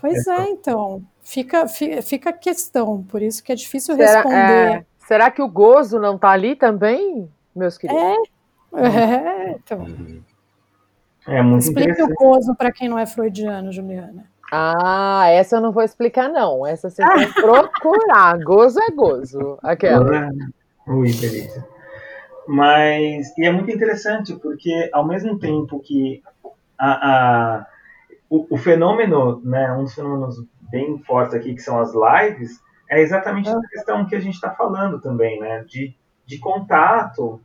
Pois 0.00 0.26
é, 0.26 0.48
então. 0.50 1.02
Fica, 1.22 1.66
fica 1.66 2.28
a 2.28 2.34
questão, 2.34 3.02
por 3.04 3.22
isso 3.22 3.42
que 3.42 3.50
é 3.50 3.54
difícil 3.54 3.96
será, 3.96 4.16
responder. 4.16 4.74
É, 4.74 4.86
será 5.06 5.30
que 5.30 5.40
o 5.40 5.48
gozo 5.48 5.98
não 5.98 6.16
está 6.16 6.28
ali 6.28 6.54
também, 6.54 7.30
meus 7.56 7.78
queridos? 7.78 8.02
É, 8.74 8.84
é 9.48 9.50
então. 9.52 9.86
É 11.26 11.40
muito 11.42 11.62
Explique 11.62 12.02
o 12.02 12.14
gozo 12.14 12.54
para 12.54 12.70
quem 12.70 12.88
não 12.88 12.98
é 12.98 13.06
freudiano, 13.06 13.72
Juliana. 13.72 14.26
Ah, 14.52 15.26
essa 15.30 15.56
eu 15.56 15.60
não 15.60 15.72
vou 15.72 15.82
explicar, 15.82 16.28
não. 16.28 16.66
Essa 16.66 16.90
você 16.90 17.02
vai 17.02 17.26
procurar. 17.32 18.38
Gozo 18.44 18.78
é 18.80 18.90
gozo. 18.90 19.58
Aquela. 19.62 20.30
Ui, 20.86 21.10
delícia. 21.12 21.66
Mas, 22.46 23.36
e 23.38 23.46
é 23.46 23.50
muito 23.50 23.70
interessante, 23.70 24.36
porque 24.36 24.90
ao 24.92 25.06
mesmo 25.06 25.38
tempo 25.38 25.80
que 25.80 26.22
a, 26.78 26.90
a 27.58 27.66
o, 28.28 28.54
o, 28.54 28.56
fenômeno, 28.58 29.40
né, 29.44 29.72
um 29.72 29.84
dos 29.84 29.94
fenômenos 29.94 30.44
bem 30.70 30.98
fortes 30.98 31.34
aqui, 31.34 31.54
que 31.54 31.62
são 31.62 31.78
as 31.80 31.92
lives, 31.94 32.60
é 32.88 33.00
exatamente 33.00 33.48
essa 33.48 33.68
questão 33.68 34.06
que 34.06 34.14
a 34.14 34.20
gente 34.20 34.34
está 34.34 34.50
falando 34.50 35.00
também, 35.00 35.40
né? 35.40 35.64
De, 35.64 35.94
de 36.26 36.38
contato 36.38 37.40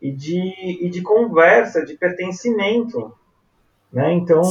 e 0.00 0.10
de, 0.10 0.84
e 0.84 0.90
de 0.90 1.00
conversa, 1.00 1.84
de 1.84 1.94
pertencimento. 1.94 3.14
Né? 3.92 4.14
Então, 4.14 4.42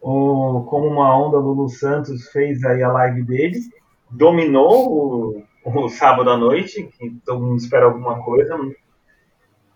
o, 0.00 0.64
como 0.68 0.88
uma 0.88 1.16
onda, 1.16 1.38
Lulu 1.38 1.68
Santos 1.68 2.28
fez 2.30 2.64
aí 2.64 2.82
a 2.82 2.92
live 2.92 3.22
dele, 3.22 3.60
dominou 4.10 5.42
o, 5.64 5.82
o 5.84 5.88
sábado 5.88 6.30
à 6.30 6.36
noite, 6.36 6.90
que 6.98 7.10
todo 7.24 7.42
mundo 7.42 7.58
espera 7.58 7.86
alguma 7.86 8.22
coisa, 8.22 8.58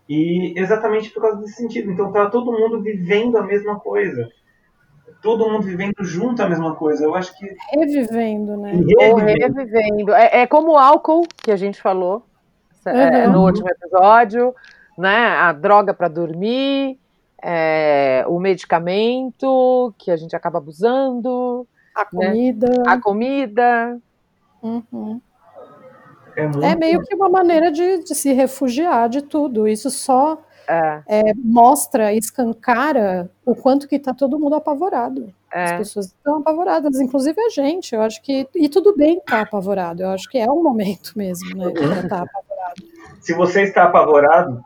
e 0.09 0.53
exatamente 0.59 1.09
por 1.11 1.21
causa 1.21 1.37
desse 1.37 1.53
sentido. 1.53 1.91
Então, 1.91 2.11
tá 2.11 2.29
todo 2.29 2.51
mundo 2.51 2.81
vivendo 2.81 3.37
a 3.37 3.43
mesma 3.43 3.79
coisa 3.79 4.29
todo 5.25 5.49
mundo 5.49 5.63
vivendo 5.63 6.03
junto 6.03 6.43
a 6.43 6.47
mesma 6.47 6.75
coisa. 6.75 7.03
Eu 7.03 7.15
acho 7.15 7.35
que. 7.35 7.47
Revivendo, 7.71 8.57
né? 8.57 8.73
Revivendo. 8.73 9.55
revivendo. 9.57 10.13
É, 10.13 10.41
é 10.41 10.47
como 10.47 10.73
o 10.73 10.77
álcool 10.77 11.27
que 11.43 11.51
a 11.51 11.55
gente 11.55 11.81
falou 11.81 12.23
é, 12.85 13.25
uhum. 13.25 13.33
no 13.33 13.43
último 13.43 13.67
episódio, 13.67 14.53
né? 14.95 15.27
A 15.27 15.51
droga 15.51 15.95
para 15.95 16.07
dormir, 16.07 16.99
é, 17.47 18.25
o 18.27 18.39
medicamento 18.39 19.93
que 19.99 20.09
a 20.09 20.17
gente 20.17 20.35
acaba 20.35 20.57
abusando. 20.57 21.67
A 21.93 22.03
comida. 22.03 22.67
Né? 22.67 22.83
A 22.87 22.99
comida. 22.99 24.01
Uhum. 24.63 25.21
É, 26.35 26.43
muito... 26.43 26.63
é 26.63 26.75
meio 26.75 27.03
que 27.03 27.13
uma 27.13 27.29
maneira 27.29 27.71
de, 27.71 27.99
de, 27.99 28.15
se 28.15 28.33
refugiar 28.33 29.07
de 29.07 29.21
tudo. 29.21 29.67
Isso 29.67 29.91
só 29.91 30.41
é. 30.67 31.03
É, 31.05 31.21
mostra, 31.35 32.11
escancara 32.13 33.29
o 33.45 33.53
quanto 33.53 33.87
que 33.87 33.97
está 33.97 34.11
todo 34.11 34.39
mundo 34.39 34.55
apavorado. 34.55 35.31
É. 35.53 35.65
As 35.65 35.71
pessoas 35.73 36.05
estão 36.07 36.37
apavoradas, 36.37 36.99
inclusive 36.99 37.39
a 37.39 37.49
gente. 37.49 37.93
Eu 37.93 38.01
acho 38.01 38.23
que. 38.23 38.49
E 38.55 38.67
tudo 38.67 38.97
bem 38.97 39.19
estar 39.19 39.35
tá 39.35 39.41
apavorado. 39.41 40.01
Eu 40.01 40.09
acho 40.09 40.27
que 40.27 40.39
é 40.39 40.49
um 40.49 40.63
momento 40.63 41.13
mesmo, 41.15 41.55
né? 41.55 41.71
Estar 41.71 42.09
tá 42.09 42.23
apavorado. 42.25 42.83
Se 43.21 43.35
você 43.35 43.61
está 43.61 43.83
apavorado, 43.83 44.63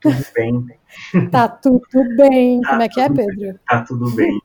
tudo 0.00 0.24
bem. 0.34 0.66
Tá 1.30 1.48
tudo 1.48 2.16
bem. 2.16 2.60
Tá 2.60 2.70
Como 2.70 2.82
é 2.82 2.88
que 2.88 3.00
é, 3.00 3.08
Pedro? 3.08 3.36
Bem. 3.36 3.54
Tá 3.68 3.84
tudo 3.86 4.10
bem. 4.14 4.40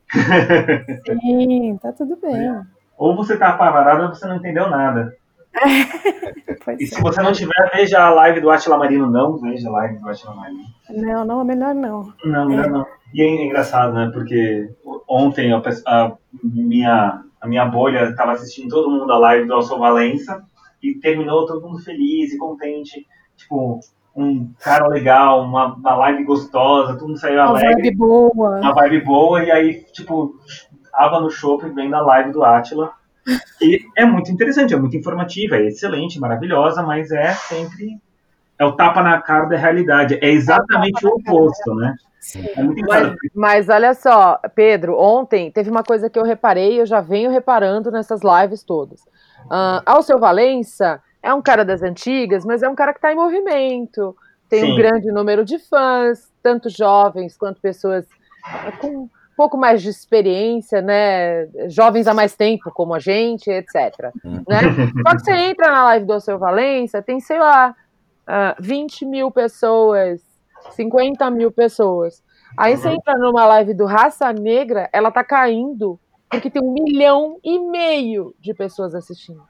Sim, 1.20 1.78
tá 1.82 1.92
tudo 1.92 2.16
bem. 2.16 2.62
Ou 2.96 3.16
você 3.16 3.36
tá 3.36 3.50
apavorado 3.50 4.04
ou 4.04 4.08
você 4.08 4.26
não 4.26 4.36
entendeu 4.36 4.70
nada. 4.70 5.16
e 6.78 6.84
é. 6.84 6.86
se 6.86 7.00
você 7.00 7.22
não 7.22 7.32
tiver, 7.32 7.70
veja 7.74 8.04
a 8.04 8.10
live 8.10 8.40
do 8.40 8.50
Atila 8.50 8.78
Marino. 8.78 9.10
Não 9.10 9.38
veja 9.38 9.68
a 9.68 9.72
live 9.72 9.98
do 9.98 10.08
Atila 10.08 10.34
Marino. 10.34 10.64
Não, 10.90 11.24
não, 11.24 11.44
melhor 11.44 11.74
não. 11.74 12.12
Não, 12.24 12.46
melhor 12.46 12.66
é. 12.66 12.68
não. 12.68 12.86
E 13.14 13.22
é 13.22 13.44
engraçado, 13.44 13.94
né? 13.94 14.10
Porque 14.12 14.70
ontem 15.08 15.52
a, 15.52 15.62
a 15.86 16.16
minha, 16.42 17.22
a 17.40 17.46
minha 17.46 17.64
bolha 17.64 18.10
estava 18.10 18.32
assistindo 18.32 18.70
todo 18.70 18.90
mundo 18.90 19.10
a 19.12 19.18
live 19.18 19.46
do 19.46 19.54
Alson 19.54 19.78
Valença 19.78 20.44
e 20.82 20.94
terminou 20.94 21.46
todo 21.46 21.66
mundo 21.66 21.78
feliz 21.78 22.32
e 22.32 22.38
contente. 22.38 23.06
Tipo, 23.36 23.80
um 24.16 24.50
cara 24.60 24.88
legal, 24.88 25.42
uma, 25.42 25.74
uma 25.74 25.94
live 25.96 26.24
gostosa, 26.24 26.94
todo 26.94 27.08
mundo 27.08 27.18
saiu 27.18 27.40
alegre. 27.40 27.68
Uma 27.68 27.74
vibe 27.74 27.96
boa. 27.96 28.60
Uma 28.60 28.72
vibe 28.72 29.00
boa, 29.02 29.44
e 29.44 29.50
aí, 29.50 29.84
tipo, 29.92 30.34
tava 30.90 31.20
no 31.20 31.30
shopping 31.30 31.74
vendo 31.74 31.94
a 31.94 32.00
live 32.00 32.32
do 32.32 32.42
Atila. 32.42 32.92
E 33.60 33.80
é 33.96 34.06
muito 34.06 34.32
interessante, 34.32 34.72
é 34.72 34.76
muito 34.78 34.96
informativa, 34.96 35.56
é 35.56 35.66
excelente, 35.66 36.18
maravilhosa, 36.18 36.82
mas 36.82 37.10
é 37.10 37.32
sempre. 37.32 38.00
É 38.58 38.64
o 38.64 38.72
tapa 38.72 39.02
na 39.02 39.20
cara 39.20 39.44
da 39.44 39.56
realidade. 39.56 40.18
É 40.22 40.30
exatamente 40.30 41.04
é 41.04 41.08
o 41.08 41.16
oposto, 41.16 41.74
né? 41.74 41.94
É 42.34 42.62
mas, 42.62 43.16
mas, 43.34 43.68
olha 43.68 43.92
só, 43.92 44.40
Pedro, 44.54 44.98
ontem 44.98 45.50
teve 45.50 45.70
uma 45.70 45.82
coisa 45.82 46.08
que 46.08 46.18
eu 46.18 46.24
reparei, 46.24 46.80
eu 46.80 46.86
já 46.86 47.00
venho 47.00 47.30
reparando 47.30 47.90
nessas 47.90 48.20
lives 48.22 48.62
todas. 48.62 49.02
Uh, 49.44 49.82
ao 49.84 50.02
seu 50.02 50.18
Valença 50.18 51.00
é 51.26 51.34
um 51.34 51.42
cara 51.42 51.64
das 51.64 51.82
antigas, 51.82 52.44
mas 52.44 52.62
é 52.62 52.68
um 52.68 52.74
cara 52.74 52.92
que 52.92 52.98
está 52.98 53.12
em 53.12 53.16
movimento, 53.16 54.16
tem 54.48 54.60
Sim. 54.60 54.72
um 54.72 54.76
grande 54.76 55.10
número 55.10 55.44
de 55.44 55.58
fãs, 55.58 56.32
tanto 56.40 56.70
jovens 56.70 57.36
quanto 57.36 57.60
pessoas 57.60 58.06
com 58.80 59.08
pouco 59.36 59.58
mais 59.58 59.82
de 59.82 59.88
experiência, 59.88 60.80
né? 60.80 61.46
Jovens 61.68 62.06
há 62.06 62.14
mais 62.14 62.36
tempo, 62.36 62.70
como 62.70 62.94
a 62.94 63.00
gente, 63.00 63.50
etc. 63.50 64.12
Uhum. 64.24 64.44
Né? 64.48 64.60
Só 65.06 65.16
que 65.16 65.24
você 65.24 65.32
entra 65.32 65.70
na 65.70 65.84
live 65.84 66.06
do 66.06 66.20
Seu 66.20 66.38
Valência, 66.38 67.02
tem, 67.02 67.18
sei 67.18 67.40
lá, 67.40 67.70
uh, 67.70 67.74
ah, 68.28 68.56
20 68.60 69.04
mil 69.04 69.30
pessoas, 69.30 70.22
50 70.70 71.28
mil 71.30 71.50
pessoas. 71.50 72.22
Aí 72.56 72.76
você 72.76 72.88
entra 72.88 73.18
numa 73.18 73.44
live 73.46 73.74
do 73.74 73.84
Raça 73.84 74.32
Negra, 74.32 74.88
ela 74.92 75.10
tá 75.10 75.22
caindo, 75.22 75.98
porque 76.30 76.48
tem 76.48 76.62
um 76.62 76.72
milhão 76.72 77.38
e 77.44 77.58
meio 77.58 78.34
de 78.40 78.54
pessoas 78.54 78.94
assistindo. 78.94 79.42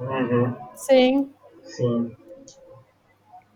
Uhum. 0.00 0.54
Sim. 0.74 1.30
Sim. 1.62 2.16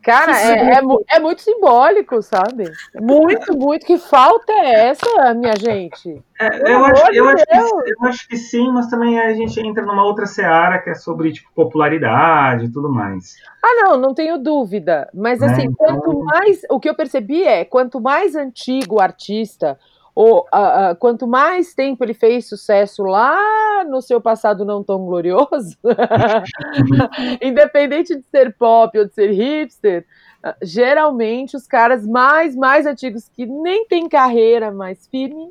Cara, 0.05 0.39
é, 0.39 0.75
é, 0.75 0.81
é, 1.17 1.19
muito 1.19 1.41
simbólico, 1.41 2.21
sabe? 2.21 2.71
Muito, 3.01 3.57
muito. 3.57 3.87
Que 3.87 3.97
falta 3.97 4.53
é 4.53 4.89
essa, 4.89 5.33
minha 5.33 5.57
gente? 5.57 6.23
É, 6.39 6.73
eu, 6.73 6.85
acho, 6.85 7.15
eu, 7.15 7.29
acho 7.29 7.45
que, 7.47 7.57
eu, 7.57 8.09
acho, 8.09 8.29
que, 8.29 8.37
sim, 8.37 8.71
mas 8.71 8.89
também 8.89 9.19
a 9.19 9.33
gente 9.33 9.59
entra 9.61 9.83
numa 9.83 10.05
outra 10.05 10.27
seara 10.27 10.79
que 10.79 10.91
é 10.91 10.95
sobre 10.95 11.33
tipo, 11.33 11.49
popularidade 11.55 12.67
e 12.67 12.71
tudo 12.71 12.93
mais. 12.93 13.37
Ah, 13.63 13.83
não, 13.83 13.97
não 13.97 14.13
tenho 14.13 14.37
dúvida. 14.37 15.09
Mas 15.15 15.43
assim, 15.43 15.63
é, 15.63 15.65
então... 15.65 15.99
quanto 15.99 16.23
mais. 16.23 16.61
O 16.71 16.79
que 16.79 16.89
eu 16.91 16.95
percebi 16.95 17.43
é 17.43 17.65
quanto 17.65 17.99
mais 17.99 18.37
antigo 18.37 18.97
o 18.97 19.01
artista, 19.01 19.79
ou 20.15 20.47
uh, 20.55 20.93
uh, 20.93 20.97
quanto 20.97 21.27
mais 21.27 21.75
tempo 21.75 22.05
ele 22.05 22.15
fez 22.15 22.49
sucesso 22.49 23.03
lá 23.03 23.85
no 23.85 24.01
seu 24.01 24.21
passado 24.21 24.65
não 24.65 24.83
tão 24.83 25.05
glorioso, 25.05 25.77
independente 27.43 28.15
de 28.15 28.23
ser 28.23 28.55
pop 28.55 28.97
ou 28.97 29.07
de 29.07 29.13
ser 29.13 29.33
hipster, 29.33 30.07
uh, 30.47 30.55
geralmente 30.63 31.57
os 31.57 31.67
caras 31.67 32.07
mais, 32.07 32.55
mais 32.55 32.87
antigos 32.87 33.29
que 33.29 33.45
nem 33.45 33.87
têm 33.87 34.09
carreira 34.09 34.71
mais 34.71 35.07
firme 35.09 35.51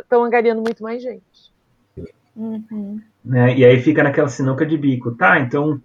estão 0.00 0.24
angariando 0.24 0.62
muito 0.62 0.82
mais 0.82 1.02
gente. 1.02 1.20
Uhum. 2.34 2.98
Né? 3.22 3.58
E 3.58 3.64
aí 3.66 3.78
fica 3.82 4.02
naquela 4.02 4.28
sinuca 4.28 4.64
de 4.64 4.78
bico, 4.78 5.10
tá? 5.14 5.38
Então 5.38 5.78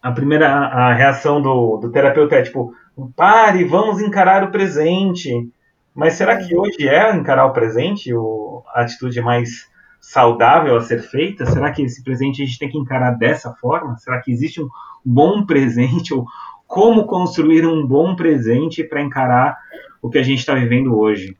a 0.00 0.12
primeira 0.12 0.48
a 0.48 0.94
reação 0.94 1.42
do, 1.42 1.78
do 1.78 1.90
terapeuta 1.90 2.36
é 2.36 2.42
tipo, 2.42 2.72
pare, 3.16 3.64
vamos 3.64 4.00
encarar 4.00 4.44
o 4.44 4.52
presente 4.52 5.50
mas 5.98 6.14
será 6.14 6.36
que 6.36 6.56
hoje 6.56 6.88
é 6.88 7.12
encarar 7.12 7.46
o 7.46 7.52
presente 7.52 8.14
o, 8.14 8.62
a 8.68 8.82
atitude 8.82 9.20
mais 9.20 9.68
saudável 10.00 10.76
a 10.76 10.80
ser 10.80 11.02
feita? 11.02 11.44
Será 11.44 11.72
que 11.72 11.82
esse 11.82 12.04
presente 12.04 12.40
a 12.40 12.46
gente 12.46 12.56
tem 12.56 12.68
que 12.68 12.78
encarar 12.78 13.18
dessa 13.18 13.52
forma? 13.54 13.96
Será 13.96 14.20
que 14.20 14.30
existe 14.30 14.62
um 14.62 14.68
bom 15.04 15.42
presente 15.44 16.14
ou 16.14 16.24
como 16.68 17.04
construir 17.04 17.66
um 17.66 17.84
bom 17.84 18.14
presente 18.14 18.84
para 18.84 19.02
encarar 19.02 19.58
o 20.00 20.08
que 20.08 20.18
a 20.18 20.22
gente 20.22 20.38
está 20.38 20.54
vivendo 20.54 20.96
hoje? 20.96 21.36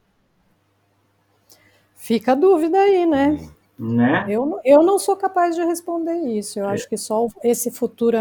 Fica 1.95 2.33
a 2.33 2.35
dúvida 2.35 2.79
aí, 2.79 3.07
né? 3.07 3.39
Né? 3.79 4.27
Eu, 4.29 4.59
eu 4.65 4.83
não 4.83 4.99
sou 4.99 5.17
capaz 5.17 5.55
de 5.55 5.63
responder 5.63 6.17
isso. 6.37 6.59
Eu 6.59 6.69
é. 6.69 6.73
acho 6.73 6.89
que 6.89 6.97
só 6.97 7.29
esse 7.45 7.71
futuro 7.71 8.17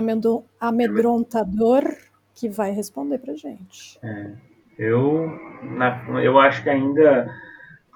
amedrontador 0.60 1.97
que 2.36 2.47
vai 2.47 2.69
responder 2.69 3.17
para 3.17 3.34
gente. 3.34 3.97
É. 4.04 4.46
Eu, 4.77 5.31
na, 5.63 6.03
eu 6.21 6.39
acho 6.39 6.61
que 6.63 6.69
ainda 6.69 7.29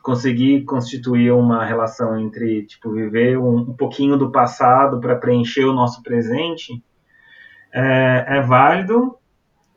consegui 0.02 0.64
constituir 0.64 1.32
uma 1.32 1.64
relação 1.64 2.20
entre 2.20 2.66
tipo 2.66 2.92
viver 2.92 3.38
um, 3.38 3.58
um 3.58 3.74
pouquinho 3.74 4.18
do 4.18 4.32
passado 4.32 5.00
para 5.00 5.16
preencher 5.16 5.66
o 5.66 5.74
nosso 5.74 6.02
presente 6.02 6.84
é, 7.72 8.26
é 8.28 8.42
válido 8.42 9.16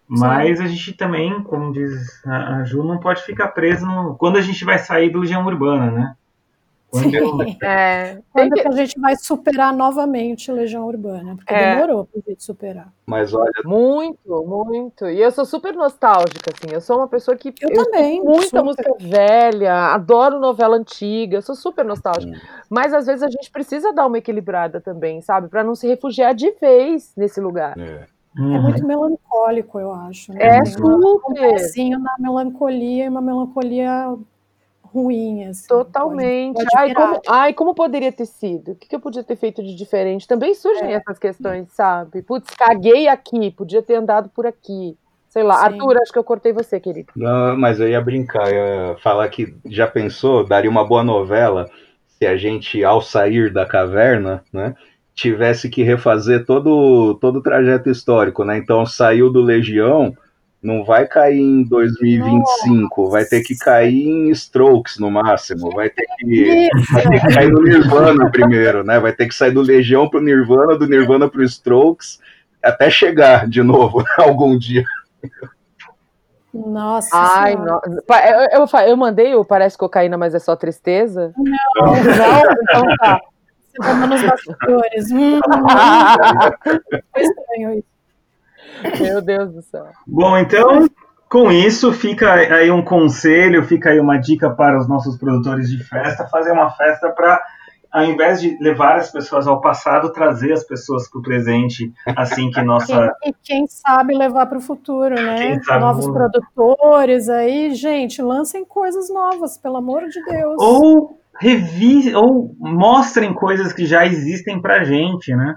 mas 0.08 0.58
Sim. 0.58 0.64
a 0.64 0.66
gente 0.66 0.92
também 0.94 1.42
como 1.42 1.72
diz 1.72 2.24
a, 2.24 2.56
a 2.56 2.64
Ju 2.64 2.82
não 2.82 2.98
pode 2.98 3.22
ficar 3.22 3.48
preso 3.48 3.84
no, 3.84 4.14
quando 4.16 4.38
a 4.38 4.40
gente 4.40 4.64
vai 4.64 4.78
sair 4.78 5.10
do 5.10 5.20
Legião 5.20 5.44
Urbana 5.44 5.90
né 5.90 6.16
quando, 6.94 7.14
eu... 7.14 7.38
é, 7.68 8.18
Quando 8.32 8.52
que... 8.52 8.68
a 8.68 8.70
gente 8.70 9.00
vai 9.00 9.16
superar 9.16 9.72
novamente 9.72 10.52
Legião 10.52 10.86
Urbana? 10.86 11.34
Porque 11.34 11.52
é. 11.52 11.74
demorou 11.74 12.06
pra 12.06 12.20
gente 12.26 12.44
superar. 12.44 12.92
Mas 13.04 13.34
olha. 13.34 13.50
Muito, 13.64 14.44
muito. 14.44 15.08
E 15.08 15.20
eu 15.20 15.30
sou 15.32 15.44
super 15.44 15.74
nostálgica, 15.74 16.52
assim. 16.54 16.72
Eu 16.72 16.80
sou 16.80 16.98
uma 16.98 17.08
pessoa 17.08 17.36
que. 17.36 17.48
Eu, 17.60 17.70
eu 17.70 17.84
também. 17.84 18.22
Muita 18.22 18.44
super. 18.44 18.62
música 18.62 18.94
velha, 19.00 19.92
adoro 19.92 20.38
novela 20.38 20.76
antiga, 20.76 21.36
eu 21.38 21.42
sou 21.42 21.56
super 21.56 21.84
nostálgica. 21.84 22.36
Hum. 22.36 22.40
Mas 22.70 22.94
às 22.94 23.06
vezes 23.06 23.22
a 23.22 23.28
gente 23.28 23.50
precisa 23.50 23.92
dar 23.92 24.06
uma 24.06 24.18
equilibrada 24.18 24.80
também, 24.80 25.20
sabe? 25.20 25.48
Para 25.48 25.64
não 25.64 25.74
se 25.74 25.86
refugiar 25.86 26.34
de 26.34 26.50
vez 26.52 27.12
nesse 27.16 27.40
lugar. 27.40 27.76
É. 27.78 28.06
Uhum. 28.36 28.56
É 28.56 28.58
muito 28.58 28.84
melancólico, 28.84 29.78
eu 29.78 29.92
acho. 29.92 30.32
Né? 30.32 30.40
É 30.42 30.64
super. 30.64 30.86
Um 30.86 31.98
na 32.00 32.16
melancolia 32.18 33.04
e 33.04 33.08
uma 33.08 33.20
melancolia 33.20 34.16
ruim. 34.94 35.48
Assim, 35.48 35.66
Totalmente. 35.66 36.54
Pode, 36.54 36.68
pode 36.70 36.78
ai, 36.78 36.94
como, 36.94 37.20
ai, 37.28 37.52
como 37.54 37.74
poderia 37.74 38.12
ter 38.12 38.26
sido? 38.26 38.72
O 38.72 38.74
que, 38.76 38.88
que 38.88 38.94
eu 38.94 39.00
podia 39.00 39.24
ter 39.24 39.36
feito 39.36 39.62
de 39.62 39.74
diferente? 39.74 40.28
Também 40.28 40.54
surgem 40.54 40.92
é. 40.92 40.94
essas 40.94 41.18
questões, 41.18 41.68
sabe? 41.72 42.22
Putz, 42.22 42.54
caguei 42.54 43.08
aqui, 43.08 43.50
podia 43.50 43.82
ter 43.82 43.96
andado 43.96 44.28
por 44.28 44.46
aqui. 44.46 44.96
Sei 45.28 45.42
lá, 45.42 45.56
Sim. 45.56 45.64
Arthur, 45.64 46.00
acho 46.00 46.12
que 46.12 46.18
eu 46.18 46.24
cortei 46.24 46.52
você, 46.52 46.78
querido. 46.78 47.08
Não, 47.16 47.56
mas 47.56 47.80
eu 47.80 47.88
ia 47.88 48.00
brincar, 48.00 48.48
eu 48.52 48.90
ia 48.92 48.96
falar 48.98 49.28
que 49.28 49.52
já 49.66 49.86
pensou, 49.86 50.46
daria 50.46 50.70
uma 50.70 50.86
boa 50.86 51.02
novela 51.02 51.68
se 52.06 52.24
a 52.24 52.36
gente, 52.36 52.84
ao 52.84 53.02
sair 53.02 53.52
da 53.52 53.66
caverna, 53.66 54.44
né, 54.52 54.74
tivesse 55.12 55.68
que 55.68 55.82
refazer 55.82 56.46
todo, 56.46 57.14
todo 57.20 57.40
o 57.40 57.42
trajeto 57.42 57.90
histórico, 57.90 58.44
né? 58.44 58.56
Então 58.56 58.86
saiu 58.86 59.30
do 59.30 59.40
Legião, 59.40 60.16
não 60.64 60.82
vai 60.82 61.06
cair 61.06 61.40
em 61.40 61.62
2025, 61.62 63.02
Nossa. 63.02 63.12
vai 63.12 63.24
ter 63.26 63.42
que 63.42 63.54
cair 63.54 64.08
em 64.08 64.30
Strokes 64.30 64.98
no 64.98 65.10
máximo, 65.10 65.70
vai 65.70 65.90
ter 65.90 66.06
que, 66.18 66.70
vai 66.90 67.02
ter 67.02 67.20
que 67.20 67.34
cair 67.34 67.52
no 67.52 67.62
Nirvana 67.62 68.30
primeiro, 68.30 68.82
né? 68.82 68.98
Vai 68.98 69.12
ter 69.12 69.28
que 69.28 69.34
sair 69.34 69.50
do 69.50 69.60
Legião 69.60 70.08
pro 70.08 70.22
Nirvana, 70.22 70.78
do 70.78 70.88
Nirvana 70.88 71.28
pro 71.28 71.44
Strokes, 71.44 72.18
até 72.62 72.88
chegar 72.88 73.46
de 73.46 73.62
novo 73.62 74.02
algum 74.16 74.56
dia. 74.56 74.84
Nossa. 76.54 77.10
Ai, 77.12 77.56
no... 77.56 77.80
eu, 78.50 78.62
eu, 78.62 78.88
eu, 78.88 78.96
mandei 78.96 79.34
o 79.34 79.44
Parece 79.44 79.76
Cocaína, 79.76 80.16
mas 80.16 80.34
é 80.34 80.38
só 80.38 80.56
tristeza? 80.56 81.34
Não, 81.36 81.86
não, 81.86 81.94
então 81.94 82.96
tá. 82.98 83.20
Você 83.76 83.82
tá 83.82 84.06
nos 84.06 84.22
bastidores. 84.22 85.10
Hum, 85.10 85.40
Foi 87.12 87.22
estranho 87.22 87.78
isso. 87.78 87.93
Meu 89.00 89.20
Deus 89.20 89.52
do 89.52 89.62
céu. 89.62 89.86
Bom, 90.06 90.36
então, 90.38 90.88
com 91.28 91.50
isso, 91.50 91.92
fica 91.92 92.32
aí 92.32 92.70
um 92.70 92.82
conselho, 92.82 93.64
fica 93.64 93.90
aí 93.90 94.00
uma 94.00 94.18
dica 94.18 94.50
para 94.50 94.78
os 94.78 94.88
nossos 94.88 95.16
produtores 95.18 95.68
de 95.68 95.82
festa, 95.82 96.28
fazer 96.28 96.52
uma 96.52 96.70
festa 96.70 97.10
para 97.10 97.40
ao 97.94 98.04
invés 98.04 98.40
de 98.40 98.58
levar 98.60 98.96
as 98.96 99.12
pessoas 99.12 99.46
ao 99.46 99.60
passado, 99.60 100.12
trazer 100.12 100.52
as 100.52 100.64
pessoas 100.64 101.08
para 101.08 101.20
o 101.20 101.22
presente, 101.22 101.92
assim 102.16 102.50
que 102.50 102.60
nossa. 102.60 103.14
E 103.24 103.32
quem 103.40 103.68
sabe 103.68 104.18
levar 104.18 104.46
para 104.46 104.58
o 104.58 104.60
futuro, 104.60 105.14
né? 105.14 105.60
Novos 105.78 106.08
produtores 106.08 107.28
aí, 107.28 107.72
gente, 107.72 108.20
lancem 108.20 108.64
coisas 108.64 109.08
novas, 109.08 109.56
pelo 109.56 109.76
amor 109.76 110.08
de 110.08 110.20
Deus. 110.24 110.56
Ou 110.58 111.20
revisem, 111.38 112.16
ou 112.16 112.52
mostrem 112.58 113.32
coisas 113.32 113.72
que 113.72 113.86
já 113.86 114.04
existem 114.04 114.60
pra 114.60 114.82
gente, 114.82 115.32
né? 115.32 115.56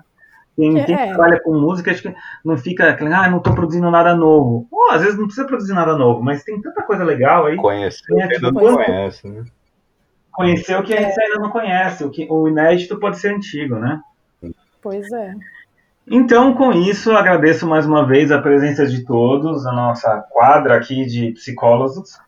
Quem, 0.57 0.83
quem 0.85 0.95
é. 0.95 1.13
trabalha 1.13 1.39
com 1.39 1.53
música, 1.53 1.91
acho 1.91 2.01
que 2.01 2.15
não 2.43 2.57
fica, 2.57 2.97
ah, 2.99 3.29
não 3.29 3.37
estou 3.37 3.53
produzindo 3.53 3.91
nada 3.91 4.15
novo. 4.15 4.67
Às 4.89 5.03
vezes 5.03 5.15
não 5.15 5.25
precisa 5.25 5.45
produzir 5.45 5.73
nada 5.73 5.95
novo, 5.95 6.23
mas 6.23 6.43
tem 6.43 6.59
tanta 6.59 6.81
coisa 6.81 7.03
legal 7.03 7.45
aí. 7.45 7.55
Conhecer 7.57 8.11
né? 8.15 8.27
tipo, 8.27 8.51
não 8.51 8.75
conhece, 8.75 9.29
né? 9.29 9.45
Conhecer 10.31 10.75
o 10.75 10.83
que 10.83 10.95
a 10.95 11.01
gente 11.01 11.21
ainda 11.21 11.39
não 11.39 11.51
conhece, 11.51 12.03
o, 12.03 12.09
que, 12.09 12.27
o 12.27 12.47
inédito 12.47 12.99
pode 12.99 13.19
ser 13.19 13.35
antigo, 13.35 13.75
né? 13.75 14.01
Pois 14.81 15.11
é. 15.11 15.35
Então, 16.09 16.55
com 16.55 16.71
isso, 16.71 17.11
agradeço 17.11 17.67
mais 17.67 17.85
uma 17.85 18.07
vez 18.07 18.31
a 18.31 18.41
presença 18.41 18.87
de 18.87 19.05
todos, 19.05 19.67
a 19.67 19.71
nossa 19.71 20.25
quadra 20.31 20.75
aqui 20.75 21.05
de 21.05 21.33
psicólogos. 21.33 22.19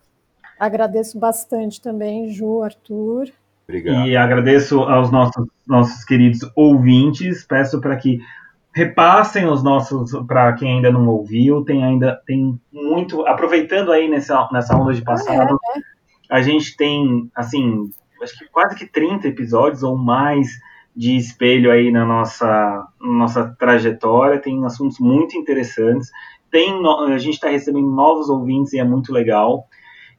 Agradeço 0.59 1.17
bastante 1.17 1.81
também, 1.81 2.29
Ju, 2.31 2.61
Arthur. 2.61 3.31
Obrigado. 3.69 4.07
E 4.07 4.17
agradeço 4.17 4.79
aos 4.81 5.11
nossos, 5.11 5.45
nossos 5.67 6.03
queridos 6.03 6.39
ouvintes. 6.55 7.45
Peço 7.45 7.79
para 7.79 7.95
que 7.97 8.19
repassem 8.73 9.45
os 9.45 9.61
nossos 9.63 10.11
para 10.25 10.53
quem 10.53 10.77
ainda 10.77 10.91
não 10.91 11.07
ouviu. 11.07 11.63
Tem 11.63 11.83
ainda 11.83 12.19
tem 12.25 12.59
muito 12.73 13.27
aproveitando 13.27 13.91
aí 13.91 14.09
nessa 14.09 14.49
nessa 14.51 14.75
onda 14.75 14.91
de 14.91 15.03
passado. 15.03 15.59
Ah, 15.63 15.77
é, 15.77 15.79
é. 15.79 15.81
A 16.31 16.41
gente 16.41 16.75
tem 16.75 17.29
assim, 17.35 17.91
acho 18.23 18.39
que 18.39 18.45
quase 18.47 18.75
que 18.75 18.87
30 18.87 19.27
episódios 19.27 19.83
ou 19.83 19.95
mais 19.95 20.49
de 20.95 21.15
espelho 21.15 21.71
aí 21.71 21.91
na 21.91 22.03
nossa 22.03 22.87
nossa 22.99 23.55
trajetória. 23.59 24.39
Tem 24.39 24.65
assuntos 24.65 24.99
muito 24.99 25.37
interessantes. 25.37 26.09
Tem 26.49 26.73
a 27.07 27.17
gente 27.19 27.35
está 27.35 27.49
recebendo 27.49 27.91
novos 27.91 28.29
ouvintes 28.29 28.73
e 28.73 28.79
é 28.79 28.83
muito 28.83 29.13
legal. 29.13 29.67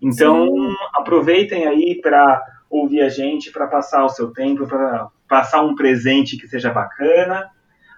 Então 0.01 0.47
Sim. 0.47 0.75
aproveitem 0.95 1.67
aí 1.67 2.01
para 2.01 2.41
ouvir 2.71 3.03
a 3.03 3.09
gente, 3.09 3.51
para 3.51 3.67
passar 3.67 4.05
o 4.05 4.09
seu 4.09 4.33
tempo, 4.33 4.67
para 4.67 5.09
passar 5.29 5.63
um 5.63 5.75
presente 5.75 6.37
que 6.37 6.47
seja 6.47 6.73
bacana. 6.73 7.51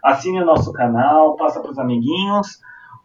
Assine 0.02 0.40
o 0.40 0.46
nosso 0.46 0.72
canal, 0.72 1.37
passa 1.37 1.61
para 1.61 1.70
os 1.70 1.78
amiguinhos. 1.78 2.58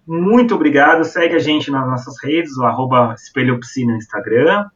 Muito 0.07 0.55
obrigado. 0.55 1.03
Segue 1.03 1.35
a 1.35 1.39
gente 1.39 1.69
nas 1.69 1.85
nossas 1.85 2.15
redes, 2.23 2.57
o 2.57 2.65
arroba 2.65 3.13
espelhopsi 3.13 3.85
no 3.85 3.97
Instagram. 3.97 4.69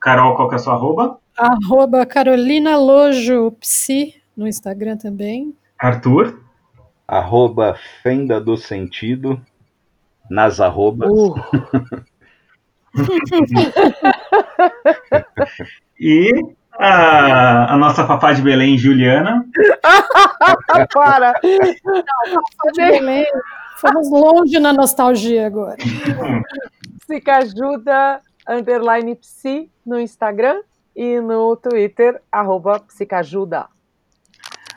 Carol, 0.00 0.34
qual 0.34 0.48
que 0.48 0.54
é 0.54 0.56
a 0.56 0.58
sua 0.58 0.74
arroba? 0.74 1.18
Arroba 1.36 2.06
Carolina 2.06 2.78
Lojo 2.78 3.52
Psi 3.60 4.14
no 4.34 4.48
Instagram 4.48 4.96
também. 4.96 5.54
Arthur? 5.78 6.40
Arroba 7.06 7.76
Fenda 8.02 8.40
do 8.40 8.56
Sentido 8.56 9.40
nas 10.30 10.60
arrobas. 10.60 11.10
Uh. 11.10 11.34
E 16.02 16.32
a, 16.78 17.74
a 17.74 17.76
nossa 17.76 18.06
Fafá 18.06 18.32
de 18.32 18.40
Belém, 18.40 18.78
Juliana. 18.78 19.44
Para! 20.94 21.34
Não, 21.44 22.02
Fafá 22.02 22.70
de 22.72 22.80
Belém. 22.80 23.26
Fomos 23.76 24.10
longe 24.10 24.58
na 24.58 24.72
nostalgia 24.72 25.46
agora. 25.46 25.76
Psicajuda, 27.00 28.22
underline 28.48 29.14
psi, 29.16 29.70
no 29.84 30.00
Instagram 30.00 30.62
e 30.96 31.20
no 31.20 31.54
Twitter, 31.56 32.18
arroba 32.32 32.80
psicajuda. 32.80 33.66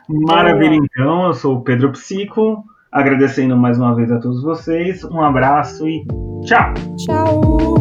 Maravilha, 0.10 0.76
então. 0.76 1.28
Eu 1.28 1.34
sou 1.34 1.58
o 1.58 1.62
Pedro 1.62 1.91
Psico. 1.91 2.63
Agradecendo 2.91 3.58
mais 3.58 3.78
uma 3.78 3.95
vez 3.95 4.12
a 4.12 4.19
todos 4.19 4.43
vocês. 4.43 5.04
Um 5.06 5.21
abraço 5.21 5.88
e 5.88 6.06
tchau! 6.45 6.73
Tchau! 6.97 7.72